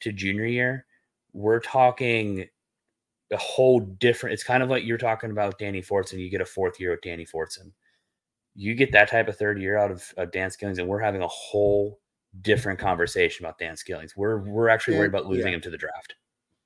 [0.00, 0.84] to junior year,
[1.32, 2.46] we're talking
[3.32, 4.34] a whole different.
[4.34, 6.18] It's kind of like you're talking about Danny Fortson.
[6.18, 7.72] You get a fourth year with Danny Fortson.
[8.54, 11.22] You get that type of third year out of, of Dan Skillings, and we're having
[11.22, 12.00] a whole
[12.42, 14.16] different conversation about Dan Skillings.
[14.16, 15.54] We're we're actually worried about losing yeah.
[15.54, 16.14] him to the draft.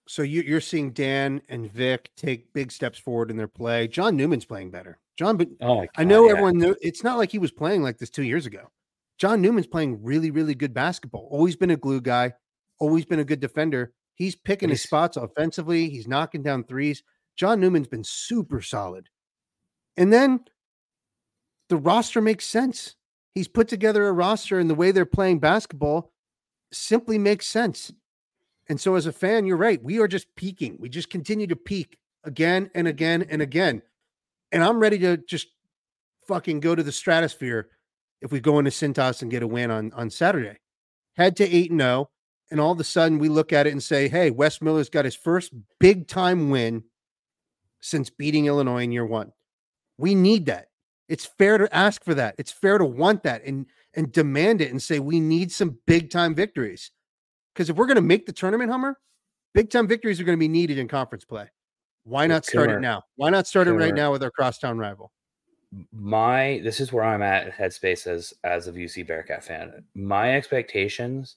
[0.07, 3.89] So you, you're seeing Dan and Vic take big steps forward in their play.
[3.89, 4.99] John Newman's playing better.
[5.19, 6.33] John, but oh God, I know yeah.
[6.33, 8.71] everyone knew it's not like he was playing like this two years ago.
[9.17, 11.29] John Newman's playing really, really good basketball.
[11.31, 12.33] Always been a glue guy,
[12.81, 15.91] always been a good defender He's picking his spots offensively.
[15.91, 17.03] He's knocking down threes.
[17.37, 19.09] John Newman's been super solid.
[19.97, 20.41] And then
[21.69, 22.95] the roster makes sense.
[23.35, 26.12] He's put together a roster and the way they're playing basketball
[26.73, 27.93] simply makes sense.
[28.69, 29.83] And so as a fan, you're right.
[29.83, 30.77] We are just peaking.
[30.79, 33.83] We just continue to peak again and again and again.
[34.53, 35.49] And I'm ready to just
[36.27, 37.69] fucking go to the stratosphere
[38.23, 40.59] if we go into Cintas and get a win on, on Saturday.
[41.17, 42.11] Head to 8 0.
[42.55, 45.05] And all of a sudden we look at it and say, hey, Wes Miller's got
[45.05, 46.85] his first big time win
[47.81, 49.33] since beating Illinois in year one.
[49.99, 50.69] We need that.
[51.09, 52.37] It's fair to ask for that.
[52.39, 56.11] It's fair to want that and and demand it and say we need some big
[56.11, 56.93] time victories.
[57.53, 59.01] Because if we're going to make the tournament, Hummer,
[59.53, 61.51] big time victories are going to be needed in conference play.
[62.05, 63.03] Why not start it now?
[63.17, 65.11] Why not start it right now with our crosstown rival?
[65.91, 69.83] My this is where I'm at headspace as as a UC Bearcat fan.
[69.97, 71.35] My expectations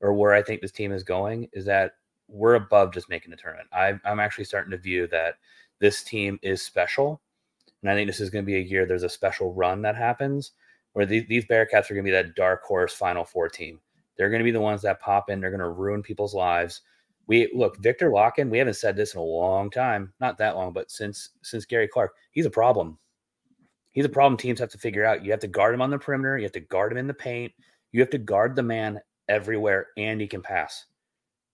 [0.00, 1.92] or where I think this team is going is that
[2.28, 3.68] we're above just making the tournament.
[3.72, 5.34] I, I'm actually starting to view that
[5.80, 7.20] this team is special.
[7.82, 9.96] And I think this is going to be a year there's a special run that
[9.96, 10.52] happens
[10.92, 13.80] where these, these Bearcats are going to be that dark horse Final Four team.
[14.16, 15.40] They're going to be the ones that pop in.
[15.40, 16.82] They're going to ruin people's lives.
[17.26, 18.50] We look Victor Lakhin.
[18.50, 21.88] We haven't said this in a long time, not that long, but since since Gary
[21.88, 22.98] Clark, he's a problem.
[23.92, 24.36] He's a problem.
[24.36, 25.24] Teams have to figure out.
[25.24, 26.36] You have to guard him on the perimeter.
[26.36, 27.52] You have to guard him in the paint.
[27.92, 29.00] You have to guard the man
[29.30, 30.84] everywhere, and he can pass.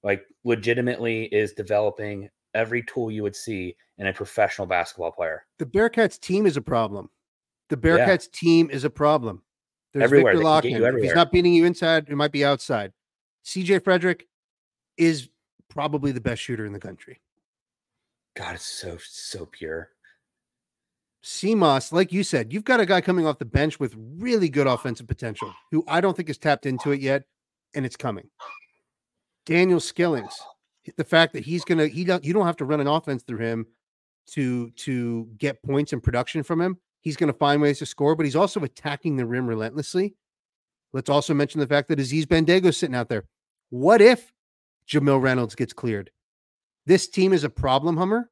[0.02, 5.46] Like legitimately is developing every tool you would see in a professional basketball player.
[5.58, 7.10] The Bearcats team is a problem.
[7.68, 8.38] The Bearcats yeah.
[8.40, 9.42] team is a problem.
[9.92, 10.32] There's everywhere.
[10.32, 10.96] Victor Lakhin.
[10.96, 12.92] If he's not beating you inside, it might be outside.
[13.44, 14.26] CJ Frederick
[14.96, 15.28] is
[15.68, 17.20] probably the best shooter in the country.
[18.36, 19.90] God, it's so so pure.
[21.24, 24.68] Simas, like you said, you've got a guy coming off the bench with really good
[24.68, 27.24] offensive potential, who I don't think has tapped into it yet,
[27.76, 28.28] and it's coming.
[29.44, 30.32] Daniel Skillings,
[30.96, 33.38] the fact that he's gonna he don't you don't have to run an offense through
[33.38, 33.66] him
[34.32, 36.78] to to get points and production from him.
[37.02, 40.16] He's gonna find ways to score, but he's also attacking the rim relentlessly.
[40.92, 43.24] Let's also mention the fact that Aziz Bandaogo's sitting out there.
[43.70, 44.32] What if
[44.88, 46.10] Jamille Reynolds gets cleared?
[46.86, 48.30] This team is a problem, Hummer.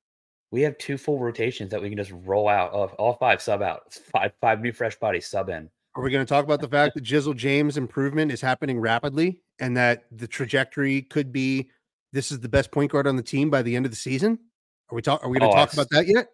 [0.51, 2.73] We have two full rotations that we can just roll out.
[2.73, 5.69] Of all five sub out, five five new fresh bodies sub in.
[5.97, 9.41] Are we going to talk about the fact that Jizzle James improvement is happening rapidly
[9.61, 11.71] and that the trajectory could be
[12.13, 14.39] this is the best point guard on the team by the end of the season?
[14.91, 15.23] Are we talk?
[15.25, 16.29] Are we going to oh, talk about that yet?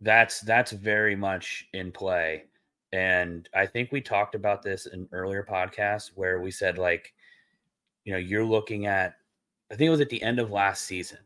[0.00, 2.44] That's that's very much in play,
[2.92, 7.12] and I think we talked about this in earlier podcasts where we said like,
[8.04, 9.14] you know, you're looking at.
[9.70, 11.18] I think it was at the end of last season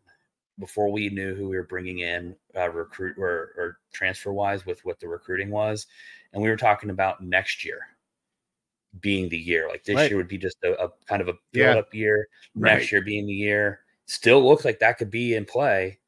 [0.58, 4.84] before we knew who we were bringing in uh, recruit or, or transfer wise with
[4.84, 5.86] what the recruiting was,
[6.34, 7.80] and we were talking about next year
[9.00, 9.68] being the year.
[9.68, 10.10] Like this right.
[10.10, 12.28] year would be just a, a kind of a build up year.
[12.54, 12.74] Right.
[12.74, 13.80] Next year being the year.
[14.06, 15.98] Still looks like that could be in play,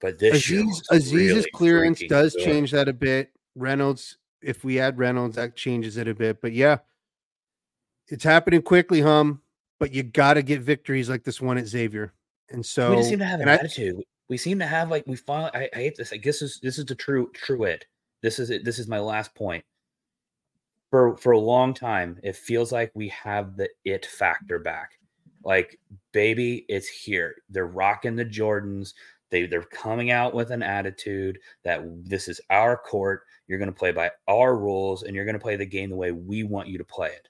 [0.00, 2.44] but this Aziz, Aziz's really clearance does good.
[2.44, 3.32] change that a bit.
[3.56, 6.40] Reynolds, if we add Reynolds, that changes it a bit.
[6.40, 6.78] But yeah,
[8.06, 9.42] it's happening quickly, hum.
[9.80, 12.12] But you got to get victories like this one at Xavier.
[12.50, 13.96] And so we just seem to have an attitude.
[14.28, 15.50] We seem to have like we finally.
[15.52, 16.12] I, I hate this.
[16.12, 17.84] I guess this, is this is the true true it.
[18.22, 18.64] This is it.
[18.64, 19.64] This is my last point
[20.90, 24.98] for for a long time it feels like we have the it factor back.
[25.44, 25.78] Like
[26.12, 27.36] baby it's here.
[27.48, 28.94] They're rocking the jordans.
[29.30, 33.22] They they're coming out with an attitude that this is our court.
[33.46, 35.96] You're going to play by our rules and you're going to play the game the
[35.96, 37.28] way we want you to play it.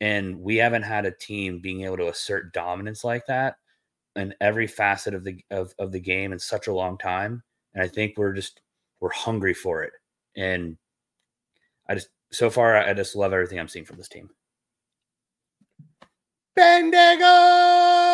[0.00, 3.56] And we haven't had a team being able to assert dominance like that
[4.16, 7.42] in every facet of the of, of the game in such a long time
[7.74, 8.60] and i think we're just
[9.00, 9.92] we're hungry for it.
[10.36, 10.76] And
[11.88, 14.30] i just so far, I just love everything I'm seeing from this team.
[16.56, 18.10] Bandaogo!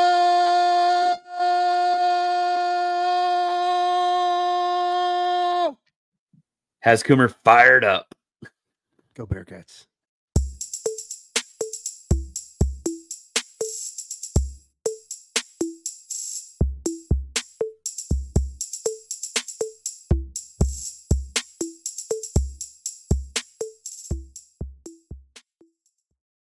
[6.80, 8.14] Has Coomer fired up.
[9.14, 9.86] Go Bearcats.